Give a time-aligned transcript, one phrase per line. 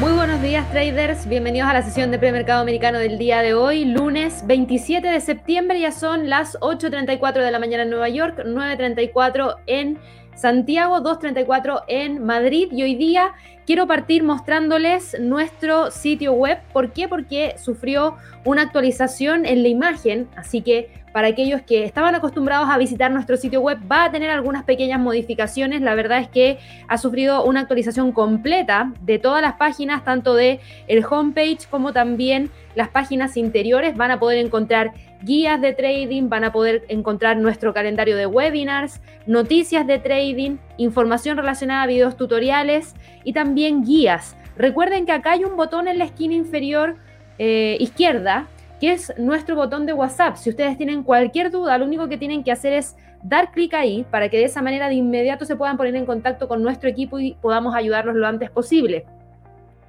[0.00, 3.84] Muy buenos días traders, bienvenidos a la sesión de premercado americano del día de hoy,
[3.84, 9.56] lunes 27 de septiembre, ya son las 8.34 de la mañana en Nueva York, 9.34
[9.66, 9.98] en
[10.38, 13.32] Santiago, 2.34 en Madrid y hoy día
[13.66, 16.60] quiero partir mostrándoles nuestro sitio web.
[16.72, 17.08] ¿Por qué?
[17.08, 18.14] Porque sufrió
[18.44, 23.36] una actualización en la imagen, así que para aquellos que estaban acostumbrados a visitar nuestro
[23.36, 25.80] sitio web va a tener algunas pequeñas modificaciones.
[25.80, 30.60] La verdad es que ha sufrido una actualización completa de todas las páginas, tanto de
[30.86, 33.96] el homepage como también las páginas interiores.
[33.96, 39.00] Van a poder encontrar guías de trading, van a poder encontrar nuestro calendario de webinars,
[39.26, 44.36] noticias de trading, información relacionada a videos tutoriales y también guías.
[44.56, 46.96] Recuerden que acá hay un botón en la esquina inferior
[47.38, 48.48] eh, izquierda
[48.80, 50.36] que es nuestro botón de WhatsApp.
[50.36, 54.06] Si ustedes tienen cualquier duda, lo único que tienen que hacer es dar clic ahí
[54.10, 57.18] para que de esa manera de inmediato se puedan poner en contacto con nuestro equipo
[57.18, 59.04] y podamos ayudarlos lo antes posible.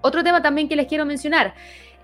[0.02, 1.53] Otro tema también que les quiero mencionar.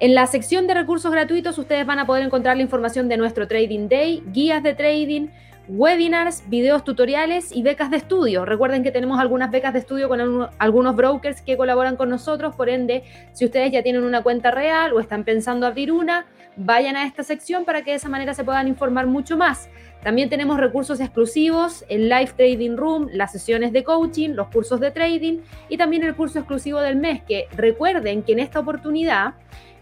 [0.01, 3.47] En la sección de recursos gratuitos ustedes van a poder encontrar la información de nuestro
[3.47, 5.27] Trading Day, guías de trading,
[5.69, 8.43] webinars, videos tutoriales y becas de estudio.
[8.43, 12.67] Recuerden que tenemos algunas becas de estudio con algunos brokers que colaboran con nosotros, por
[12.67, 16.25] ende, si ustedes ya tienen una cuenta real o están pensando abrir una,
[16.57, 19.69] vayan a esta sección para que de esa manera se puedan informar mucho más.
[20.03, 24.91] También tenemos recursos exclusivos, el Live Trading Room, las sesiones de coaching, los cursos de
[24.91, 29.35] trading y también el curso exclusivo del mes, que recuerden que en esta oportunidad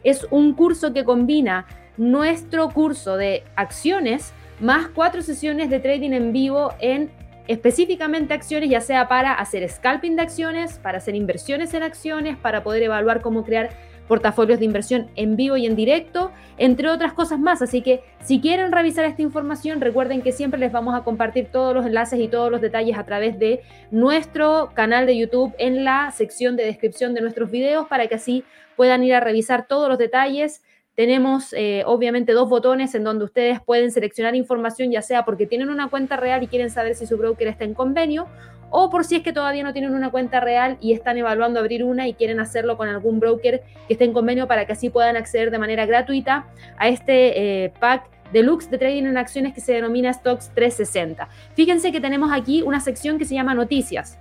[0.04, 1.66] es un curso que combina
[1.98, 7.12] nuestro curso de acciones más cuatro sesiones de trading en vivo en
[7.48, 12.64] específicamente acciones, ya sea para hacer scalping de acciones, para hacer inversiones en acciones, para
[12.64, 13.72] poder evaluar cómo crear
[14.08, 17.62] portafolios de inversión en vivo y en directo, entre otras cosas más.
[17.62, 21.74] Así que si quieren revisar esta información, recuerden que siempre les vamos a compartir todos
[21.74, 26.12] los enlaces y todos los detalles a través de nuestro canal de YouTube en la
[26.12, 28.44] sección de descripción de nuestros videos para que así
[28.76, 30.62] puedan ir a revisar todos los detalles
[30.96, 35.70] tenemos eh, obviamente dos botones en donde ustedes pueden seleccionar información, ya sea porque tienen
[35.70, 38.28] una cuenta real y quieren saber si su broker está en convenio,
[38.70, 41.84] o por si es que todavía no tienen una cuenta real y están evaluando abrir
[41.84, 45.18] una y quieren hacerlo con algún broker que esté en convenio para que así puedan
[45.18, 46.48] acceder de manera gratuita
[46.78, 51.28] a este eh, pack deluxe de trading en acciones que se denomina Stocks 360.
[51.56, 54.20] Fíjense que tenemos aquí una sección que se llama noticias.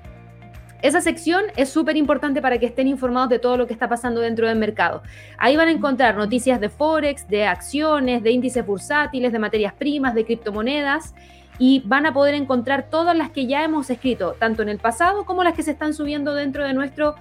[0.82, 4.20] Esa sección es súper importante para que estén informados de todo lo que está pasando
[4.20, 5.04] dentro del mercado.
[5.38, 10.12] Ahí van a encontrar noticias de Forex, de acciones, de índices bursátiles, de materias primas,
[10.12, 11.14] de criptomonedas
[11.56, 15.24] y van a poder encontrar todas las que ya hemos escrito, tanto en el pasado
[15.24, 17.14] como las que se están subiendo dentro de nuestro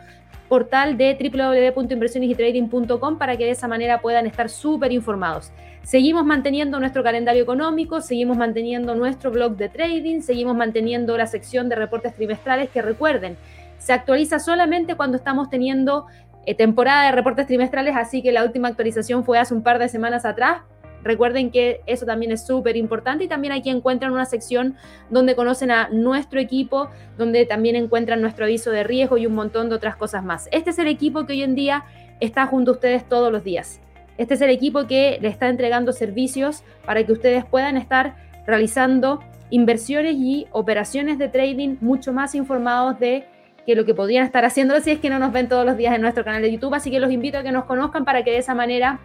[0.49, 5.51] portal de www.inversionesytrading.com para que de esa manera puedan estar súper informados.
[5.83, 11.69] Seguimos manteniendo nuestro calendario económico, seguimos manteniendo nuestro blog de trading, seguimos manteniendo la sección
[11.69, 13.35] de reportes trimestrales que recuerden,
[13.79, 16.05] se actualiza solamente cuando estamos teniendo
[16.45, 19.89] eh, temporada de reportes trimestrales, así que la última actualización fue hace un par de
[19.89, 20.61] semanas atrás,
[21.03, 24.75] Recuerden que eso también es súper importante y también aquí encuentran una sección
[25.09, 29.69] donde conocen a nuestro equipo, donde también encuentran nuestro aviso de riesgo y un montón
[29.69, 30.47] de otras cosas más.
[30.51, 31.85] Este es el equipo que hoy en día
[32.19, 33.81] está junto a ustedes todos los días.
[34.21, 39.19] Este es el equipo que le está entregando servicios para que ustedes puedan estar realizando
[39.49, 43.25] inversiones y operaciones de trading mucho más informados de
[43.65, 45.95] que lo que podrían estar haciendo si es que no nos ven todos los días
[45.95, 46.75] en nuestro canal de YouTube.
[46.75, 48.99] Así que los invito a que nos conozcan para que de esa manera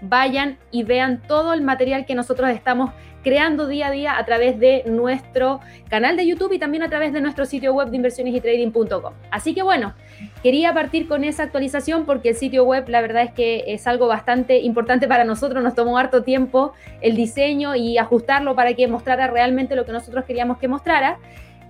[0.00, 2.92] vayan y vean todo el material que nosotros estamos
[3.24, 7.12] creando día a día a través de nuestro canal de YouTube y también a través
[7.12, 9.14] de nuestro sitio web de inversiones y trading.com.
[9.30, 9.94] Así que bueno,
[10.42, 14.06] quería partir con esa actualización porque el sitio web la verdad es que es algo
[14.06, 19.26] bastante importante para nosotros, nos tomó harto tiempo el diseño y ajustarlo para que mostrara
[19.26, 21.18] realmente lo que nosotros queríamos que mostrara.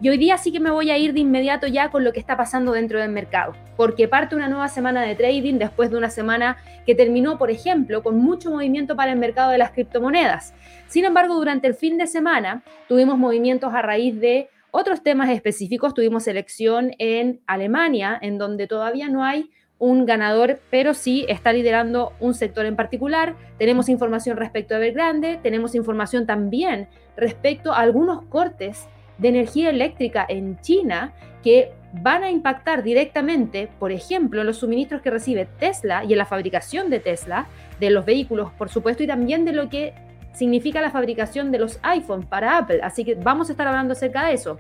[0.01, 2.19] Y hoy día sí que me voy a ir de inmediato ya con lo que
[2.19, 6.11] está pasando dentro del mercado, porque parte una nueva semana de trading después de una
[6.11, 10.53] semana que terminó, por ejemplo, con mucho movimiento para el mercado de las criptomonedas.
[10.89, 15.95] Sin embargo, durante el fin de semana tuvimos movimientos a raíz de otros temas específicos.
[15.95, 22.12] Tuvimos elección en Alemania, en donde todavía no hay un ganador, pero sí está liderando
[22.20, 23.37] un sector en particular.
[23.59, 28.88] Tenemos información respecto a Evergrande, tenemos información también respecto a algunos cortes
[29.19, 31.12] de energía eléctrica en China
[31.43, 36.19] que van a impactar directamente, por ejemplo, en los suministros que recibe Tesla y en
[36.19, 37.47] la fabricación de Tesla,
[37.79, 39.94] de los vehículos, por supuesto, y también de lo que
[40.35, 42.81] significa la fabricación de los iPhones para Apple.
[42.83, 44.59] Así que vamos a estar hablando acerca de eso.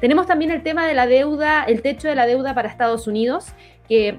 [0.00, 3.48] Tenemos también el tema de la deuda, el techo de la deuda para Estados Unidos,
[3.86, 4.18] que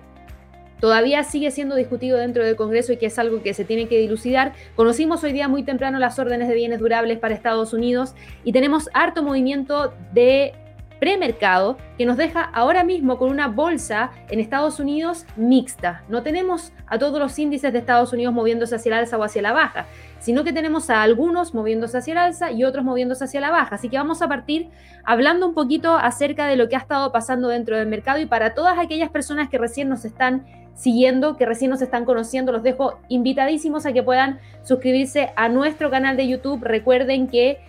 [0.79, 3.97] todavía sigue siendo discutido dentro del Congreso y que es algo que se tiene que
[3.99, 4.53] dilucidar.
[4.75, 8.89] Conocimos hoy día muy temprano las órdenes de bienes durables para Estados Unidos y tenemos
[8.93, 10.53] harto movimiento de
[11.01, 16.03] premercado que nos deja ahora mismo con una bolsa en Estados Unidos mixta.
[16.09, 19.41] No tenemos a todos los índices de Estados Unidos moviéndose hacia el alza o hacia
[19.41, 19.87] la baja,
[20.21, 23.75] sino que tenemos a algunos moviéndose hacia el alza y otros moviéndose hacia la baja.
[23.75, 24.69] Así que vamos a partir
[25.03, 28.53] hablando un poquito acerca de lo que ha estado pasando dentro del mercado y para
[28.53, 30.45] todas aquellas personas que recién nos están
[30.75, 35.89] siguiendo, que recién nos están conociendo, los dejo invitadísimos a que puedan suscribirse a nuestro
[35.89, 36.63] canal de YouTube.
[36.63, 37.59] Recuerden que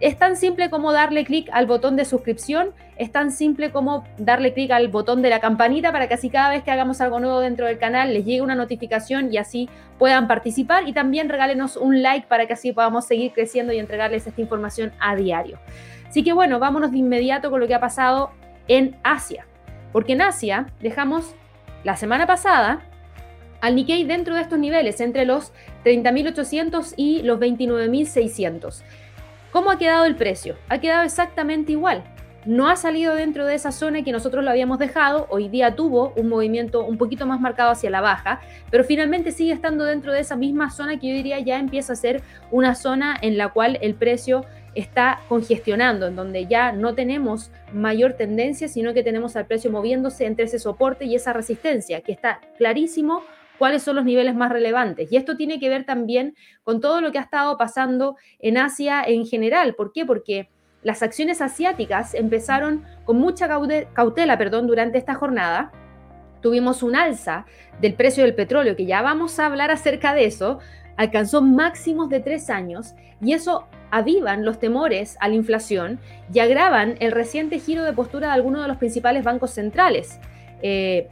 [0.00, 4.54] es tan simple como darle clic al botón de suscripción, es tan simple como darle
[4.54, 7.40] clic al botón de la campanita para que así cada vez que hagamos algo nuevo
[7.40, 9.68] dentro del canal les llegue una notificación y así
[9.98, 14.26] puedan participar y también regálenos un like para que así podamos seguir creciendo y entregarles
[14.26, 15.58] esta información a diario.
[16.08, 18.30] Así que bueno, vámonos de inmediato con lo que ha pasado
[18.68, 19.46] en Asia,
[19.92, 21.34] porque en Asia dejamos
[21.84, 22.80] la semana pasada
[23.60, 25.52] al Nikkei dentro de estos niveles, entre los
[25.84, 28.82] 30.800 y los 29.600.
[29.52, 30.56] ¿Cómo ha quedado el precio?
[30.68, 32.04] Ha quedado exactamente igual.
[32.46, 35.26] No ha salido dentro de esa zona que nosotros lo habíamos dejado.
[35.28, 39.52] Hoy día tuvo un movimiento un poquito más marcado hacia la baja, pero finalmente sigue
[39.52, 43.16] estando dentro de esa misma zona que yo diría ya empieza a ser una zona
[43.20, 48.94] en la cual el precio está congestionando, en donde ya no tenemos mayor tendencia, sino
[48.94, 53.24] que tenemos al precio moviéndose entre ese soporte y esa resistencia, que está clarísimo
[53.60, 55.12] cuáles son los niveles más relevantes.
[55.12, 56.34] Y esto tiene que ver también
[56.64, 59.74] con todo lo que ha estado pasando en Asia en general.
[59.74, 60.06] ¿Por qué?
[60.06, 60.48] Porque
[60.82, 63.48] las acciones asiáticas empezaron con mucha
[63.92, 65.72] cautela perdón, durante esta jornada.
[66.40, 67.44] Tuvimos un alza
[67.82, 70.58] del precio del petróleo, que ya vamos a hablar acerca de eso,
[70.96, 76.00] alcanzó máximos de tres años y eso avivan los temores a la inflación
[76.32, 80.18] y agravan el reciente giro de postura de algunos de los principales bancos centrales.
[80.62, 81.10] Eh,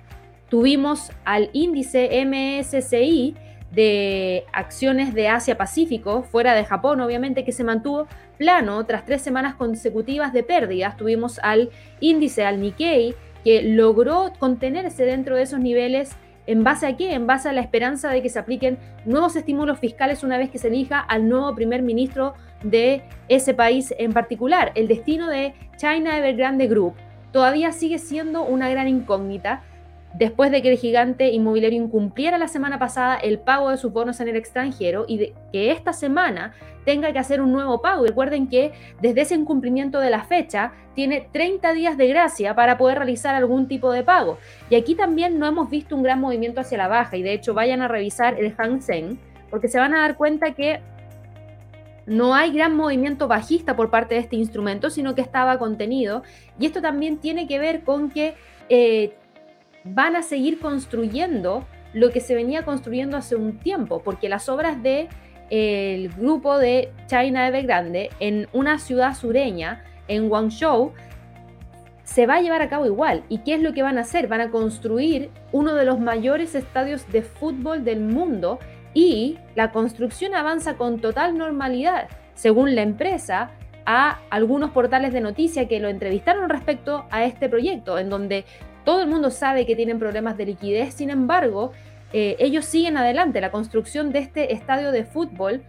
[0.49, 3.37] Tuvimos al índice MSCI
[3.71, 8.07] de acciones de Asia-Pacífico, fuera de Japón, obviamente, que se mantuvo
[8.39, 10.97] plano tras tres semanas consecutivas de pérdidas.
[10.97, 13.15] Tuvimos al índice, al Nikkei,
[13.45, 16.17] que logró contenerse dentro de esos niveles.
[16.47, 17.13] ¿En base a qué?
[17.13, 20.57] En base a la esperanza de que se apliquen nuevos estímulos fiscales una vez que
[20.57, 24.73] se elija al nuevo primer ministro de ese país en particular.
[24.75, 26.95] El destino de China Evergrande Group
[27.33, 29.63] todavía sigue siendo una gran incógnita
[30.15, 34.21] después de que el gigante inmobiliario incumpliera la semana pasada el pago de sus bonos
[34.21, 38.07] en el extranjero y de que esta semana tenga que hacer un nuevo pago.
[38.07, 42.99] recuerden que desde ese incumplimiento de la fecha tiene 30 días de gracia para poder
[42.99, 44.39] realizar algún tipo de pago.
[44.71, 47.53] Y aquí también no hemos visto un gran movimiento hacia la baja y de hecho
[47.53, 49.19] vayan a revisar el Hang Seng
[49.51, 50.81] porque se van a dar cuenta que
[52.07, 56.23] no hay gran movimiento bajista por parte de este instrumento, sino que estaba contenido.
[56.59, 58.35] Y esto también tiene que ver con que
[58.71, 59.15] eh,
[59.85, 64.83] van a seguir construyendo lo que se venía construyendo hace un tiempo, porque las obras
[64.83, 65.09] de
[65.51, 70.93] el grupo de China Evergrande en una ciudad sureña, en Guangzhou,
[72.05, 73.23] se va a llevar a cabo igual.
[73.29, 74.29] ¿Y qué es lo que van a hacer?
[74.29, 78.59] Van a construir uno de los mayores estadios de fútbol del mundo
[78.95, 82.09] y la construcción avanza con total normalidad.
[82.35, 83.51] Según la empresa,
[83.91, 88.45] a algunos portales de noticia que lo entrevistaron respecto a este proyecto, en donde
[88.89, 91.73] todo el mundo sabe que tienen problemas de liquidez, sin embargo,
[92.15, 93.39] eh, ellos siguen adelante.
[93.39, 95.63] La construcción de este estadio de fútbol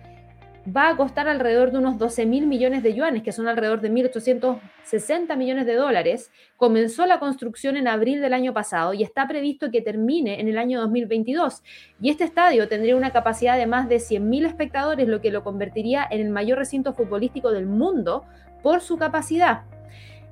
[0.65, 3.91] va a costar alrededor de unos 12 mil millones de yuanes, que son alrededor de
[3.91, 6.31] 1.860 millones de dólares.
[6.55, 10.57] Comenzó la construcción en abril del año pasado y está previsto que termine en el
[10.57, 11.61] año 2022.
[11.99, 16.07] Y este estadio tendría una capacidad de más de 100.000 espectadores, lo que lo convertiría
[16.09, 18.23] en el mayor recinto futbolístico del mundo
[18.63, 19.63] por su capacidad.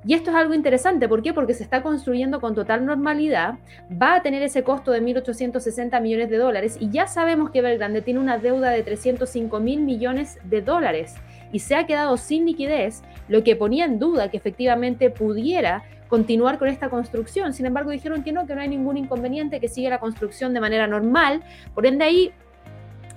[0.04, 1.32] Y esto es algo interesante, ¿por qué?
[1.34, 3.54] Porque se está construyendo con total normalidad,
[3.90, 8.00] va a tener ese costo de 1.860 millones de dólares y ya sabemos que Belgrande
[8.00, 11.16] tiene una deuda de 305 mil millones de dólares
[11.52, 16.58] y se ha quedado sin liquidez, lo que ponía en duda que efectivamente pudiera continuar
[16.58, 17.52] con esta construcción.
[17.52, 20.60] Sin embargo, dijeron que no, que no hay ningún inconveniente, que sigue la construcción de
[20.60, 21.42] manera normal.
[21.74, 22.32] Por ende, ahí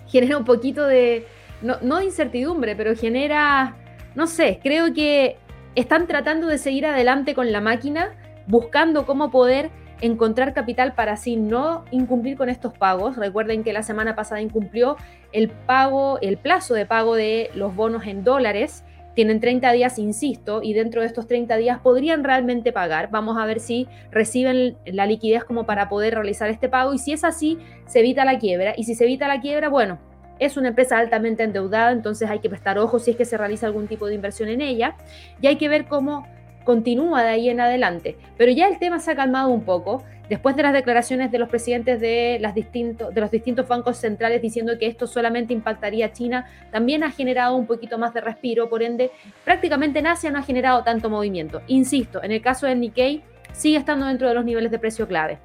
[0.07, 1.25] genera un poquito de,
[1.61, 3.75] no, no de incertidumbre, pero genera,
[4.15, 5.37] no sé, creo que
[5.75, 8.09] están tratando de seguir adelante con la máquina,
[8.47, 9.69] buscando cómo poder
[10.01, 13.15] encontrar capital para así no incumplir con estos pagos.
[13.15, 14.97] Recuerden que la semana pasada incumplió
[15.31, 18.83] el pago, el plazo de pago de los bonos en dólares.
[19.13, 23.09] Tienen 30 días, insisto, y dentro de estos 30 días podrían realmente pagar.
[23.11, 27.11] Vamos a ver si reciben la liquidez como para poder realizar este pago y si
[27.13, 28.73] es así, se evita la quiebra.
[28.75, 29.99] Y si se evita la quiebra, bueno,
[30.41, 33.67] es una empresa altamente endeudada, entonces hay que prestar ojo si es que se realiza
[33.67, 34.95] algún tipo de inversión en ella
[35.39, 36.27] y hay que ver cómo
[36.63, 38.17] continúa de ahí en adelante.
[38.37, 41.47] Pero ya el tema se ha calmado un poco después de las declaraciones de los
[41.47, 46.47] presidentes de, las de los distintos bancos centrales diciendo que esto solamente impactaría a China,
[46.71, 49.11] también ha generado un poquito más de respiro, por ende,
[49.45, 51.61] prácticamente en Asia no ha generado tanto movimiento.
[51.67, 53.21] Insisto, en el caso del Nikkei,
[53.53, 55.37] sigue estando dentro de los niveles de precio clave.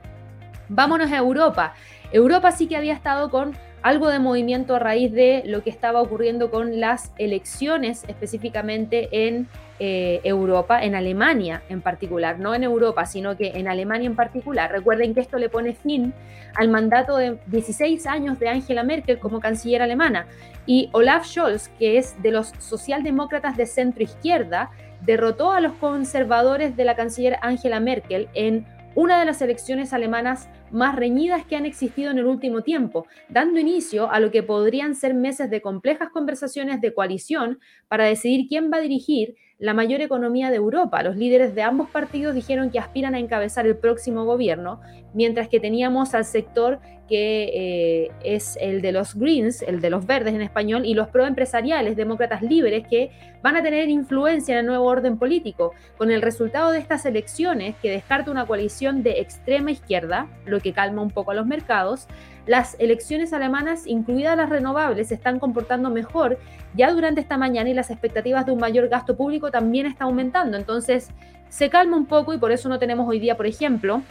[0.70, 1.74] Vámonos a Europa.
[2.12, 6.02] Europa sí que había estado con algo de movimiento a raíz de lo que estaba
[6.02, 9.46] ocurriendo con las elecciones específicamente en
[9.78, 14.72] eh, Europa, en Alemania en particular, no en Europa, sino que en Alemania en particular.
[14.72, 16.12] Recuerden que esto le pone fin
[16.56, 20.26] al mandato de 16 años de Angela Merkel como canciller alemana
[20.66, 26.74] y Olaf Scholz, que es de los socialdemócratas de centro izquierda, derrotó a los conservadores
[26.74, 28.66] de la canciller Angela Merkel en
[28.96, 33.60] una de las elecciones alemanas más reñidas que han existido en el último tiempo, dando
[33.60, 38.72] inicio a lo que podrían ser meses de complejas conversaciones de coalición para decidir quién
[38.72, 41.02] va a dirigir la mayor economía de Europa.
[41.02, 44.80] Los líderes de ambos partidos dijeron que aspiran a encabezar el próximo gobierno,
[45.14, 50.06] mientras que teníamos al sector que eh, es el de los Greens, el de los
[50.06, 53.10] verdes en español, y los proempresariales, demócratas libres, que
[53.42, 57.76] van a tener influencia en el nuevo orden político, con el resultado de estas elecciones
[57.80, 62.08] que descarta una coalición de extrema izquierda, lo que calma un poco a los mercados,
[62.46, 66.38] las elecciones alemanas, incluidas las renovables, se están comportando mejor
[66.74, 70.56] ya durante esta mañana y las expectativas de un mayor gasto público también están aumentando.
[70.56, 71.10] Entonces,
[71.48, 74.02] se calma un poco y por eso no tenemos hoy día, por ejemplo,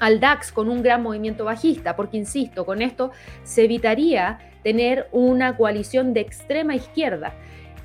[0.00, 3.12] al DAX con un gran movimiento bajista, porque insisto, con esto
[3.44, 7.32] se evitaría tener una coalición de extrema izquierda.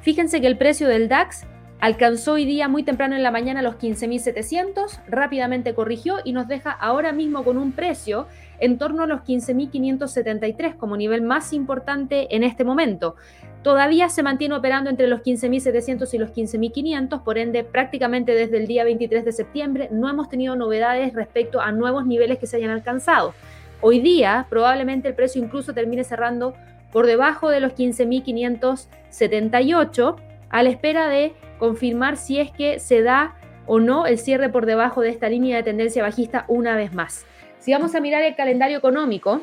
[0.01, 1.45] Fíjense que el precio del DAX
[1.79, 6.71] alcanzó hoy día muy temprano en la mañana los 15.700, rápidamente corrigió y nos deja
[6.71, 8.27] ahora mismo con un precio
[8.59, 13.15] en torno a los 15.573 como nivel más importante en este momento.
[13.63, 18.65] Todavía se mantiene operando entre los 15.700 y los 15.500, por ende prácticamente desde el
[18.67, 22.71] día 23 de septiembre no hemos tenido novedades respecto a nuevos niveles que se hayan
[22.71, 23.33] alcanzado.
[23.81, 26.55] Hoy día probablemente el precio incluso termine cerrando
[26.91, 30.15] por debajo de los 15.578
[30.49, 33.35] a la espera de confirmar si es que se da
[33.67, 37.27] o no el cierre por debajo de esta línea de tendencia bajista una vez más.
[37.59, 39.41] Si vamos a mirar el calendario económico,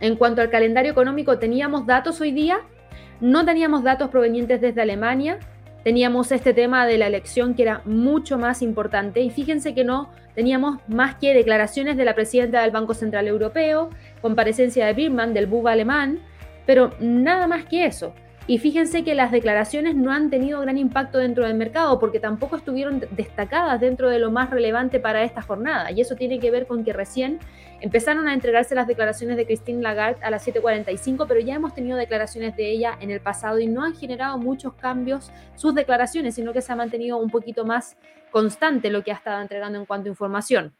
[0.00, 2.60] en cuanto al calendario económico, teníamos datos hoy día
[3.20, 5.40] no teníamos datos provenientes desde Alemania,
[5.82, 10.10] teníamos este tema de la elección que era mucho más importante y fíjense que no
[10.34, 15.46] teníamos más que declaraciones de la presidenta del Banco Central Europeo, comparecencia de Birman, del
[15.46, 16.20] BUB alemán,
[16.64, 18.14] pero nada más que eso.
[18.50, 22.56] Y fíjense que las declaraciones no han tenido gran impacto dentro del mercado porque tampoco
[22.56, 25.90] estuvieron destacadas dentro de lo más relevante para esta jornada.
[25.90, 27.40] Y eso tiene que ver con que recién
[27.82, 31.98] empezaron a entregarse las declaraciones de Christine Lagarde a las 7.45, pero ya hemos tenido
[31.98, 36.54] declaraciones de ella en el pasado y no han generado muchos cambios sus declaraciones, sino
[36.54, 37.98] que se ha mantenido un poquito más
[38.30, 40.74] constante lo que ha estado entregando en cuanto a información.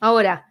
[0.00, 0.49] Ahora,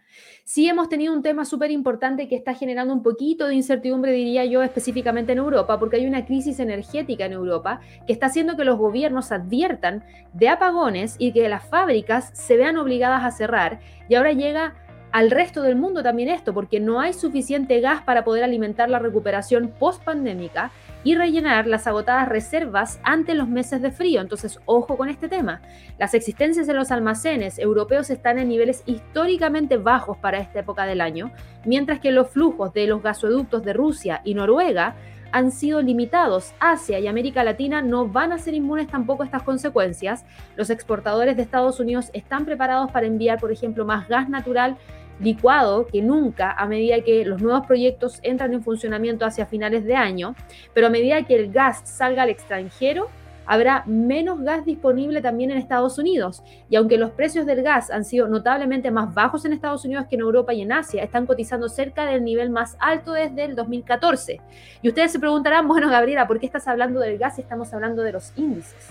[0.52, 4.44] Sí hemos tenido un tema súper importante que está generando un poquito de incertidumbre, diría
[4.46, 8.64] yo, específicamente en Europa, porque hay una crisis energética en Europa que está haciendo que
[8.64, 10.02] los gobiernos adviertan
[10.32, 13.78] de apagones y que las fábricas se vean obligadas a cerrar.
[14.08, 14.74] Y ahora llega
[15.12, 18.98] al resto del mundo también esto, porque no hay suficiente gas para poder alimentar la
[18.98, 20.70] recuperación post-pandémica
[21.02, 24.20] y rellenar las agotadas reservas ante los meses de frío.
[24.20, 25.62] Entonces, ojo con este tema.
[25.98, 31.00] Las existencias en los almacenes europeos están en niveles históricamente bajos para esta época del
[31.00, 31.32] año,
[31.64, 34.94] mientras que los flujos de los gasoductos de Rusia y Noruega
[35.32, 36.52] han sido limitados.
[36.58, 40.24] Asia y América Latina no van a ser inmunes tampoco a estas consecuencias.
[40.56, 44.76] Los exportadores de Estados Unidos están preparados para enviar, por ejemplo, más gas natural
[45.20, 49.94] licuado que nunca a medida que los nuevos proyectos entran en funcionamiento hacia finales de
[49.94, 50.34] año,
[50.74, 53.08] pero a medida que el gas salga al extranjero,
[53.46, 56.42] habrá menos gas disponible también en Estados Unidos.
[56.68, 60.14] Y aunque los precios del gas han sido notablemente más bajos en Estados Unidos que
[60.14, 64.40] en Europa y en Asia, están cotizando cerca del nivel más alto desde el 2014.
[64.82, 68.02] Y ustedes se preguntarán, bueno, Gabriela, ¿por qué estás hablando del gas y estamos hablando
[68.02, 68.88] de los índices?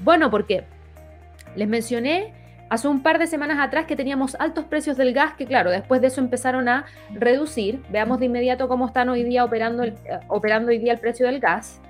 [0.00, 0.64] Bueno, porque
[1.54, 2.32] les mencioné
[2.68, 6.00] hace un par de semanas atrás que teníamos altos precios del gas, que claro, después
[6.00, 7.82] de eso empezaron a reducir.
[7.90, 11.26] Veamos de inmediato cómo están hoy día operando, el, eh, operando hoy día el precio
[11.26, 11.80] del gas.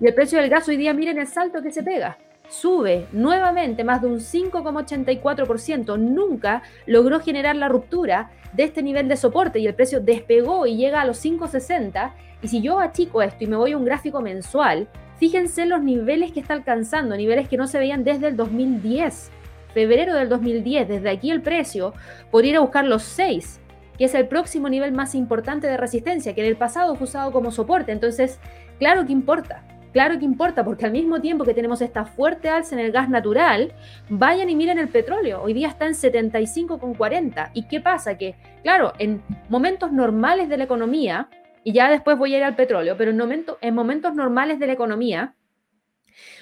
[0.00, 2.18] Y el precio del gas hoy día, miren el salto que se pega.
[2.48, 5.98] Sube nuevamente más de un 5,84%.
[5.98, 10.76] Nunca logró generar la ruptura de este nivel de soporte y el precio despegó y
[10.76, 12.12] llega a los 5,60.
[12.42, 16.30] Y si yo achico esto y me voy a un gráfico mensual, fíjense los niveles
[16.30, 19.32] que está alcanzando, niveles que no se veían desde el 2010
[19.76, 21.92] febrero del 2010, desde aquí el precio,
[22.30, 23.60] por ir a buscar los 6,
[23.98, 27.30] que es el próximo nivel más importante de resistencia, que en el pasado fue usado
[27.30, 27.92] como soporte.
[27.92, 28.40] Entonces,
[28.78, 29.62] claro que importa.
[29.92, 33.10] claro que importa, porque al mismo tiempo que tenemos esta fuerte alza en el gas
[33.10, 33.74] natural,
[34.08, 35.42] vayan y miren el petróleo.
[35.42, 37.50] Hoy día está en 75,40.
[37.52, 38.16] ¿Y qué pasa?
[38.16, 41.28] Que, claro, en momentos normales de la economía,
[41.64, 44.72] y ya después voy a ir al petróleo, pero en, en momentos normales de la
[44.72, 45.34] economía,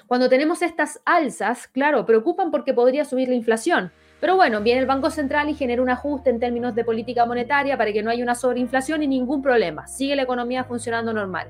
[0.06, 3.90] cuando tenemos estas alzas, claro, preocupan porque podría subir la inflación.
[4.20, 7.76] Pero bueno, viene el Banco Central y genera un ajuste en términos de política monetaria
[7.76, 9.86] para que no haya una sobreinflación y ningún problema.
[9.86, 11.48] Sigue la economía funcionando normal.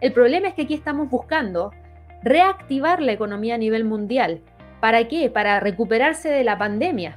[0.00, 1.72] El problema es que aquí estamos buscando
[2.22, 4.40] reactivar la economía a nivel mundial.
[4.80, 5.30] ¿Para qué?
[5.30, 7.16] Para recuperarse de la pandemia.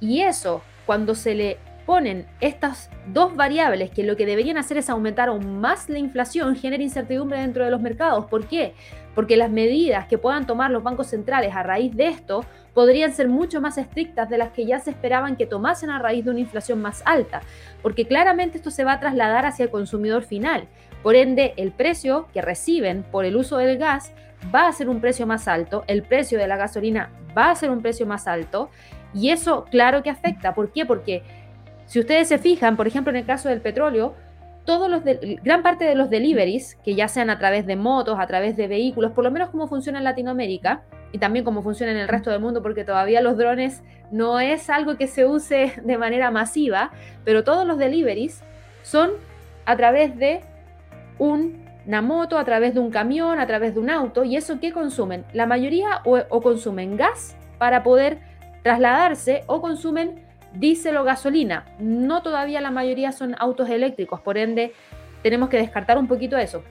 [0.00, 4.90] Y eso, cuando se le ponen estas dos variables que lo que deberían hacer es
[4.90, 8.26] aumentar aún más la inflación, genera incertidumbre dentro de los mercados.
[8.26, 8.74] ¿Por qué?
[9.18, 13.26] Porque las medidas que puedan tomar los bancos centrales a raíz de esto podrían ser
[13.26, 16.38] mucho más estrictas de las que ya se esperaban que tomasen a raíz de una
[16.38, 17.40] inflación más alta,
[17.82, 20.68] porque claramente esto se va a trasladar hacia el consumidor final.
[21.02, 24.12] Por ende, el precio que reciben por el uso del gas
[24.54, 27.72] va a ser un precio más alto, el precio de la gasolina va a ser
[27.72, 28.70] un precio más alto,
[29.12, 30.54] y eso claro que afecta.
[30.54, 30.86] ¿Por qué?
[30.86, 31.24] Porque
[31.86, 34.14] si ustedes se fijan, por ejemplo, en el caso del petróleo,
[34.68, 35.02] todos los
[35.42, 38.68] gran parte de los deliveries, que ya sean a través de motos, a través de
[38.68, 42.30] vehículos, por lo menos como funciona en Latinoamérica y también como funciona en el resto
[42.30, 46.90] del mundo, porque todavía los drones no es algo que se use de manera masiva,
[47.24, 48.42] pero todos los deliveries
[48.82, 49.12] son
[49.64, 50.42] a través de
[51.18, 54.72] una moto, a través de un camión, a través de un auto, y eso qué
[54.72, 55.24] consumen?
[55.32, 58.18] La mayoría o consumen gas para poder
[58.62, 60.27] trasladarse o consumen
[60.58, 61.64] diésel o gasolina.
[61.78, 64.72] No todavía la mayoría son autos eléctricos, por ende
[65.22, 66.62] tenemos que descartar un poquito eso.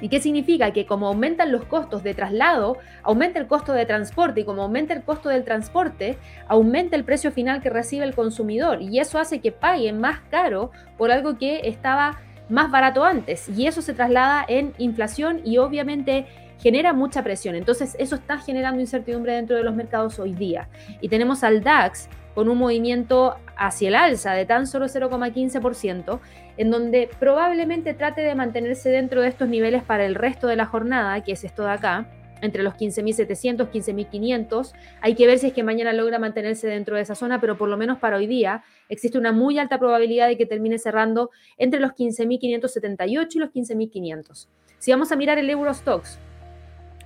[0.00, 0.72] ¿Y qué significa?
[0.72, 4.94] Que como aumentan los costos de traslado, aumenta el costo de transporte y como aumenta
[4.94, 9.40] el costo del transporte, aumenta el precio final que recibe el consumidor y eso hace
[9.40, 14.44] que pague más caro por algo que estaba más barato antes y eso se traslada
[14.46, 16.26] en inflación y obviamente
[16.60, 17.56] genera mucha presión.
[17.56, 20.68] Entonces eso está generando incertidumbre dentro de los mercados hoy día.
[21.00, 22.08] Y tenemos al DAX
[22.38, 26.20] con un movimiento hacia el alza de tan solo 0,15%,
[26.56, 30.64] en donde probablemente trate de mantenerse dentro de estos niveles para el resto de la
[30.64, 32.08] jornada, que es esto de acá,
[32.40, 34.72] entre los 15.700, 15.500.
[35.00, 37.68] Hay que ver si es que mañana logra mantenerse dentro de esa zona, pero por
[37.68, 41.80] lo menos para hoy día existe una muy alta probabilidad de que termine cerrando entre
[41.80, 44.46] los 15.578 y los 15.500.
[44.78, 46.20] Si vamos a mirar el Eurostox,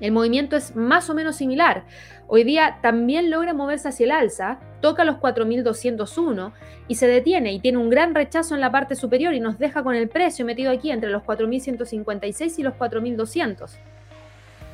[0.02, 1.84] el movimiento es más o menos similar.
[2.26, 6.52] Hoy día también logra moverse hacia el alza, toca los 4.201
[6.88, 9.82] y se detiene y tiene un gran rechazo en la parte superior y nos deja
[9.82, 13.70] con el precio metido aquí entre los 4.156 y los 4.200.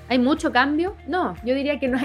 [0.09, 0.97] ¿Hay mucho cambio?
[1.07, 1.99] No, yo diría que no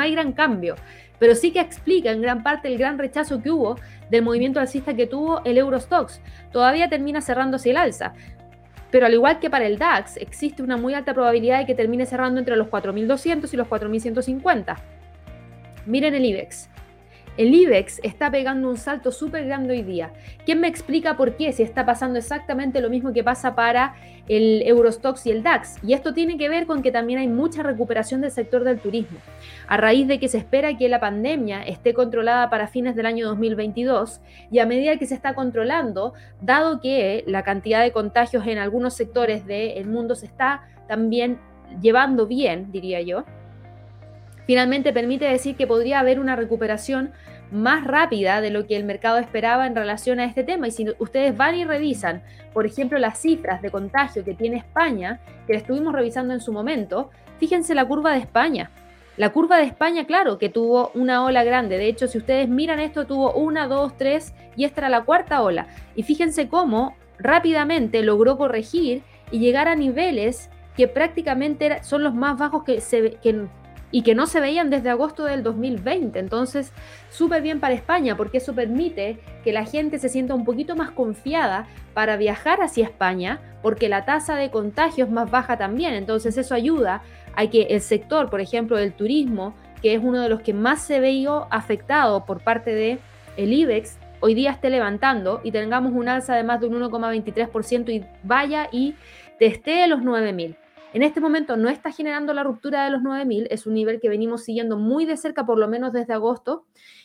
[0.00, 0.74] hay, gran cambio,
[1.18, 3.76] pero sí que explica en gran parte el gran rechazo que hubo
[4.10, 6.20] del movimiento alcista que tuvo el Eurostox.
[6.52, 8.12] Todavía termina cerrando hacia el alza,
[8.90, 12.06] pero al igual que para el DAX, existe una muy alta probabilidad de que termine
[12.06, 14.76] cerrando entre los 4.200 y los 4.150.
[15.86, 16.68] Miren el IBEX.
[17.38, 20.10] El IBEX está pegando un salto súper grande hoy día.
[20.44, 21.52] ¿Quién me explica por qué?
[21.52, 23.94] Si está pasando exactamente lo mismo que pasa para
[24.26, 25.76] el Eurostox y el DAX.
[25.84, 29.20] Y esto tiene que ver con que también hay mucha recuperación del sector del turismo.
[29.68, 33.28] A raíz de que se espera que la pandemia esté controlada para fines del año
[33.28, 34.20] 2022
[34.50, 38.94] y a medida que se está controlando, dado que la cantidad de contagios en algunos
[38.94, 41.38] sectores del mundo se está también
[41.80, 43.24] llevando bien, diría yo,
[44.48, 47.12] finalmente permite decir que podría haber una recuperación
[47.50, 50.66] más rápida de lo que el mercado esperaba en relación a este tema.
[50.66, 52.22] Y si ustedes van y revisan,
[52.54, 56.50] por ejemplo, las cifras de contagio que tiene España, que la estuvimos revisando en su
[56.50, 58.70] momento, fíjense la curva de España.
[59.18, 61.76] La curva de España, claro, que tuvo una ola grande.
[61.76, 65.42] De hecho, si ustedes miran esto, tuvo una, dos, tres y esta era la cuarta
[65.42, 65.66] ola.
[65.94, 72.38] Y fíjense cómo rápidamente logró corregir y llegar a niveles que prácticamente son los más
[72.38, 73.46] bajos que, se, que
[73.90, 76.18] y que no se veían desde agosto del 2020.
[76.18, 76.72] Entonces,
[77.10, 80.90] súper bien para España porque eso permite que la gente se sienta un poquito más
[80.90, 85.94] confiada para viajar hacia España porque la tasa de contagio es más baja también.
[85.94, 87.02] Entonces, eso ayuda
[87.34, 90.82] a que el sector, por ejemplo, del turismo, que es uno de los que más
[90.82, 92.98] se veía afectado por parte de
[93.36, 97.90] el IBEX, hoy día esté levantando y tengamos un alza de más de un 1,23%
[97.90, 98.94] y vaya y
[99.38, 100.56] testee los 9000.
[100.94, 104.08] En este momento no está generando la ruptura de los 9.000, es un nivel que
[104.08, 106.64] venimos siguiendo muy de cerca, por lo menos desde agosto,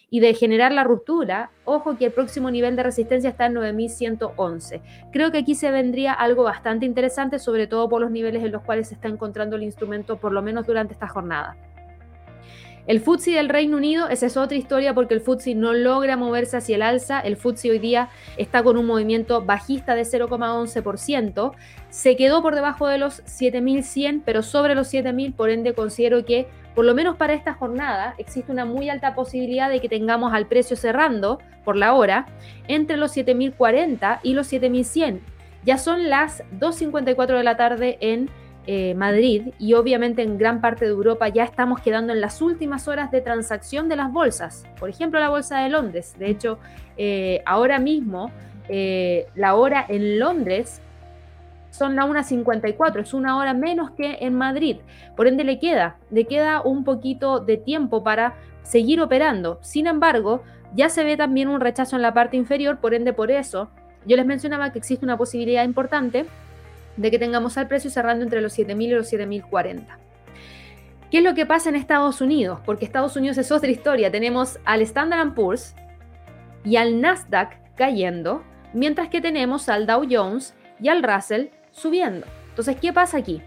[0.10, 4.82] y de generar la ruptura, ojo que el próximo nivel de resistencia está en 9.111.
[5.12, 8.62] Creo que aquí se vendría algo bastante interesante, sobre todo por los niveles en los
[8.62, 11.58] cuales se está encontrando el instrumento, por lo menos durante esta jornada.
[12.86, 16.58] El FTSE del Reino Unido, esa es otra historia porque el FTSE no logra moverse
[16.58, 17.22] hacia el alza.
[17.22, 21.54] El FTSE hoy día está con un movimiento bajista de 0,11%.
[21.89, 26.48] Se quedó por debajo de los 7.100, pero sobre los 7.000, por ende considero que
[26.76, 30.48] por lo menos para esta jornada existe una muy alta posibilidad de que tengamos al
[30.48, 32.26] precio cerrando por la hora
[32.67, 35.22] entre los 7.040 y los 7.100.
[35.63, 38.30] Ya son las 2.54 de la tarde en
[38.65, 42.88] eh, Madrid y obviamente en gran parte de Europa ya estamos quedando en las últimas
[42.88, 44.65] horas de transacción de las bolsas.
[44.80, 46.15] Por ejemplo, la bolsa de Londres.
[46.17, 46.60] De hecho,
[46.95, 48.32] eh, ahora mismo
[48.69, 50.82] eh, la hora en Londres
[51.71, 54.78] son la 1.54, es una hora menos que en Madrid.
[55.17, 59.60] Por ende le queda, le queda un poquito de tiempo para seguir operando.
[59.62, 60.43] Sin embargo,
[60.76, 63.69] ya se ve también un rechazo en la parte inferior, por ende por eso
[64.06, 66.26] yo les mencionaba que existe una posibilidad importante
[66.97, 69.97] de que tengamos al precio cerrando entre los 7.000 y los 7.040.
[71.13, 72.60] ¿Qué es lo que pasa en Estados Unidos?
[72.65, 74.12] Porque Estados Unidos es otra historia.
[74.12, 75.75] Tenemos al Standard Poor's
[76.65, 82.25] y al Nasdaq cayendo, mientras que tenemos al Dow Jones y al Russell subiendo.
[82.49, 83.41] Entonces, ¿qué pasa aquí?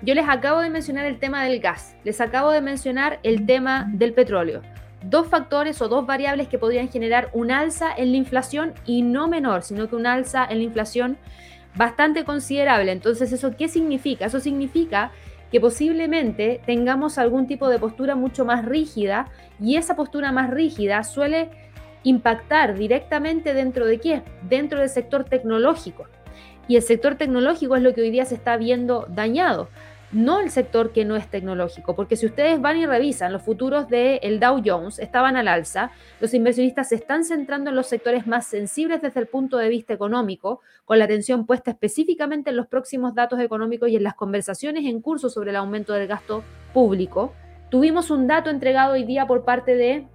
[0.00, 3.88] Yo les acabo de mencionar el tema del gas, les acabo de mencionar el tema
[3.92, 4.62] del petróleo.
[5.04, 9.28] Dos factores o dos variables que podrían generar un alza en la inflación y no
[9.28, 11.18] menor, sino que un alza en la inflación
[11.74, 12.92] bastante considerable.
[12.92, 14.26] Entonces, ¿eso qué significa?
[14.26, 15.12] Eso significa
[15.50, 19.28] que posiblemente tengamos algún tipo de postura mucho más rígida
[19.60, 21.50] y esa postura más rígida suele
[22.04, 24.22] impactar directamente dentro de qué?
[24.48, 26.06] Dentro del sector tecnológico.
[26.68, 29.68] Y el sector tecnológico es lo que hoy día se está viendo dañado
[30.12, 33.88] no el sector que no es tecnológico, porque si ustedes van y revisan los futuros
[33.88, 38.46] del Dow Jones, estaban al alza, los inversionistas se están centrando en los sectores más
[38.46, 43.14] sensibles desde el punto de vista económico, con la atención puesta específicamente en los próximos
[43.14, 46.44] datos económicos y en las conversaciones en curso sobre el aumento del gasto
[46.74, 47.32] público.
[47.70, 50.06] Tuvimos un dato entregado hoy día por parte de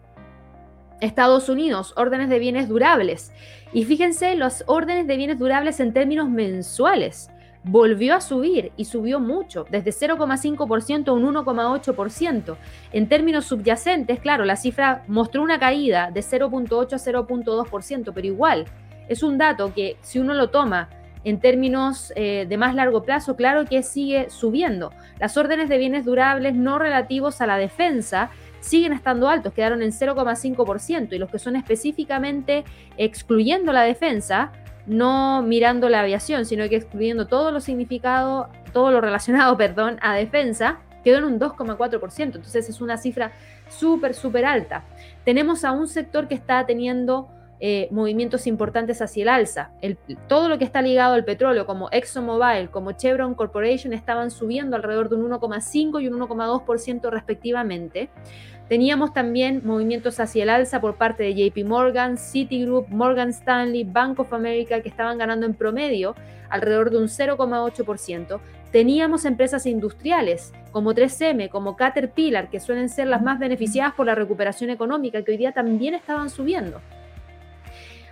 [1.01, 3.31] Estados Unidos, órdenes de bienes durables.
[3.73, 7.31] Y fíjense los órdenes de bienes durables en términos mensuales
[7.63, 12.55] volvió a subir y subió mucho, desde 0,5% a un 1,8%.
[12.93, 18.65] En términos subyacentes, claro, la cifra mostró una caída de 0,8 a 0,2%, pero igual
[19.07, 20.89] es un dato que si uno lo toma
[21.23, 24.93] en términos eh, de más largo plazo, claro que sigue subiendo.
[25.19, 29.91] Las órdenes de bienes durables no relativos a la defensa siguen estando altos, quedaron en
[29.91, 32.63] 0,5% y los que son específicamente
[32.97, 34.51] excluyendo la defensa
[34.87, 40.15] no mirando la aviación, sino que excluyendo todo lo significado, todo lo relacionado, perdón, a
[40.15, 42.23] defensa, quedó en un 2,4%.
[42.23, 43.31] Entonces es una cifra
[43.69, 44.83] súper, súper alta.
[45.25, 49.71] Tenemos a un sector que está teniendo eh, movimientos importantes hacia el alza.
[50.27, 55.09] todo lo que está ligado al petróleo, como ExxonMobil, como Chevron Corporation, estaban subiendo alrededor
[55.09, 58.09] de un 1,5 y un 1,2% respectivamente.
[58.69, 64.19] Teníamos también movimientos hacia el alza por parte de JP Morgan, Citigroup, Morgan Stanley, Bank
[64.19, 66.15] of America, que estaban ganando en promedio
[66.49, 68.39] alrededor de un 0,8%.
[68.71, 74.15] Teníamos empresas industriales como 3M, como Caterpillar, que suelen ser las más beneficiadas por la
[74.15, 76.81] recuperación económica, que hoy día también estaban subiendo.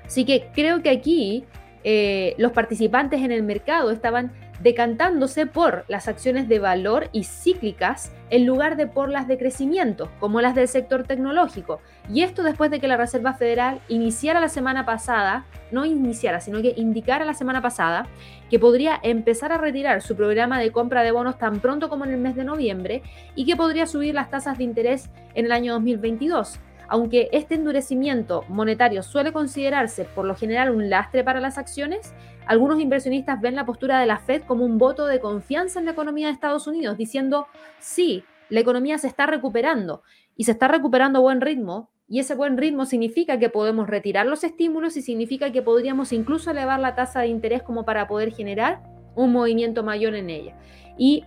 [0.06, 1.46] Así que creo que aquí
[1.84, 8.12] eh, los participantes en el mercado estaban decantándose por las acciones de valor y cíclicas
[8.30, 11.80] en lugar de por las de crecimiento, como las del sector tecnológico.
[12.12, 16.62] Y esto después de que la Reserva Federal iniciara la semana pasada, no iniciara, sino
[16.62, 18.08] que indicara la semana pasada
[18.50, 22.12] que podría empezar a retirar su programa de compra de bonos tan pronto como en
[22.12, 23.04] el mes de noviembre
[23.36, 26.60] y que podría subir las tasas de interés en el año 2022.
[26.88, 32.14] Aunque este endurecimiento monetario suele considerarse por lo general un lastre para las acciones,
[32.46, 35.92] algunos inversionistas ven la postura de la Fed como un voto de confianza en la
[35.92, 37.48] economía de Estados Unidos, diciendo,
[37.80, 40.04] sí, la economía se está recuperando
[40.36, 44.28] y se está recuperando a buen ritmo, y ese buen ritmo significa que podemos retirar
[44.28, 48.32] los estímulos y significa que podríamos incluso elevar la tasa de interés como para poder
[48.32, 48.84] generar
[49.16, 50.56] un movimiento mayor en ella.
[51.00, 51.26] Y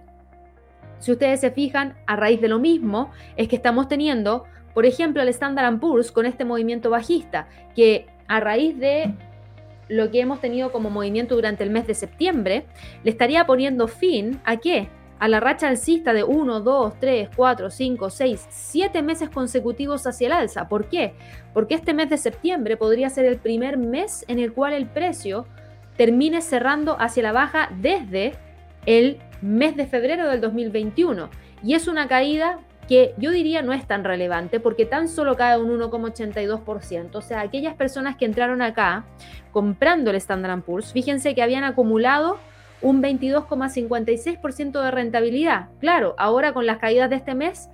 [1.00, 5.22] si ustedes se fijan, a raíz de lo mismo, es que estamos teniendo por ejemplo,
[5.22, 9.14] el Standard Poor's con este movimiento bajista, que a raíz de
[9.88, 12.66] lo que hemos tenido como movimiento durante el mes de septiembre,
[13.02, 14.88] le estaría poniendo fin a qué?
[15.18, 20.26] A la racha alcista de 1, 2, 3, 4, 5, 6, 7 meses consecutivos hacia
[20.26, 20.68] el alza.
[20.68, 21.14] ¿Por qué?
[21.54, 25.46] Porque este mes de septiembre podría ser el primer mes en el cual el precio
[25.96, 28.34] termine cerrando hacia la baja desde
[28.86, 31.30] el mes de febrero del 2021.
[31.64, 35.60] Y es una caída que yo diría no es tan relevante porque tan solo cae
[35.60, 37.14] un 1,82%.
[37.14, 39.04] O sea, aquellas personas que entraron acá
[39.52, 42.38] comprando el Standard Poor's, fíjense que habían acumulado
[42.80, 45.68] un 22,56% de rentabilidad.
[45.80, 47.68] Claro, ahora con las caídas de este mes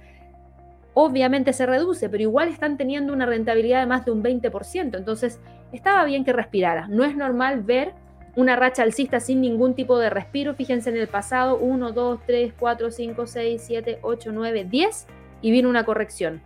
[0.94, 4.96] obviamente se reduce, pero igual están teniendo una rentabilidad de más de un 20%.
[4.96, 5.40] Entonces,
[5.72, 6.88] estaba bien que respirara.
[6.88, 7.92] No es normal ver
[8.36, 10.54] una racha alcista sin ningún tipo de respiro.
[10.54, 15.06] Fíjense en el pasado, 1, 2, 3, 4, 5, 6, 7, 8, 9, 10
[15.42, 16.42] y vino una corrección.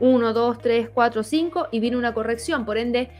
[0.00, 2.64] 1, 2, 3, 4, 5 y vino una corrección.
[2.64, 3.10] Por ende,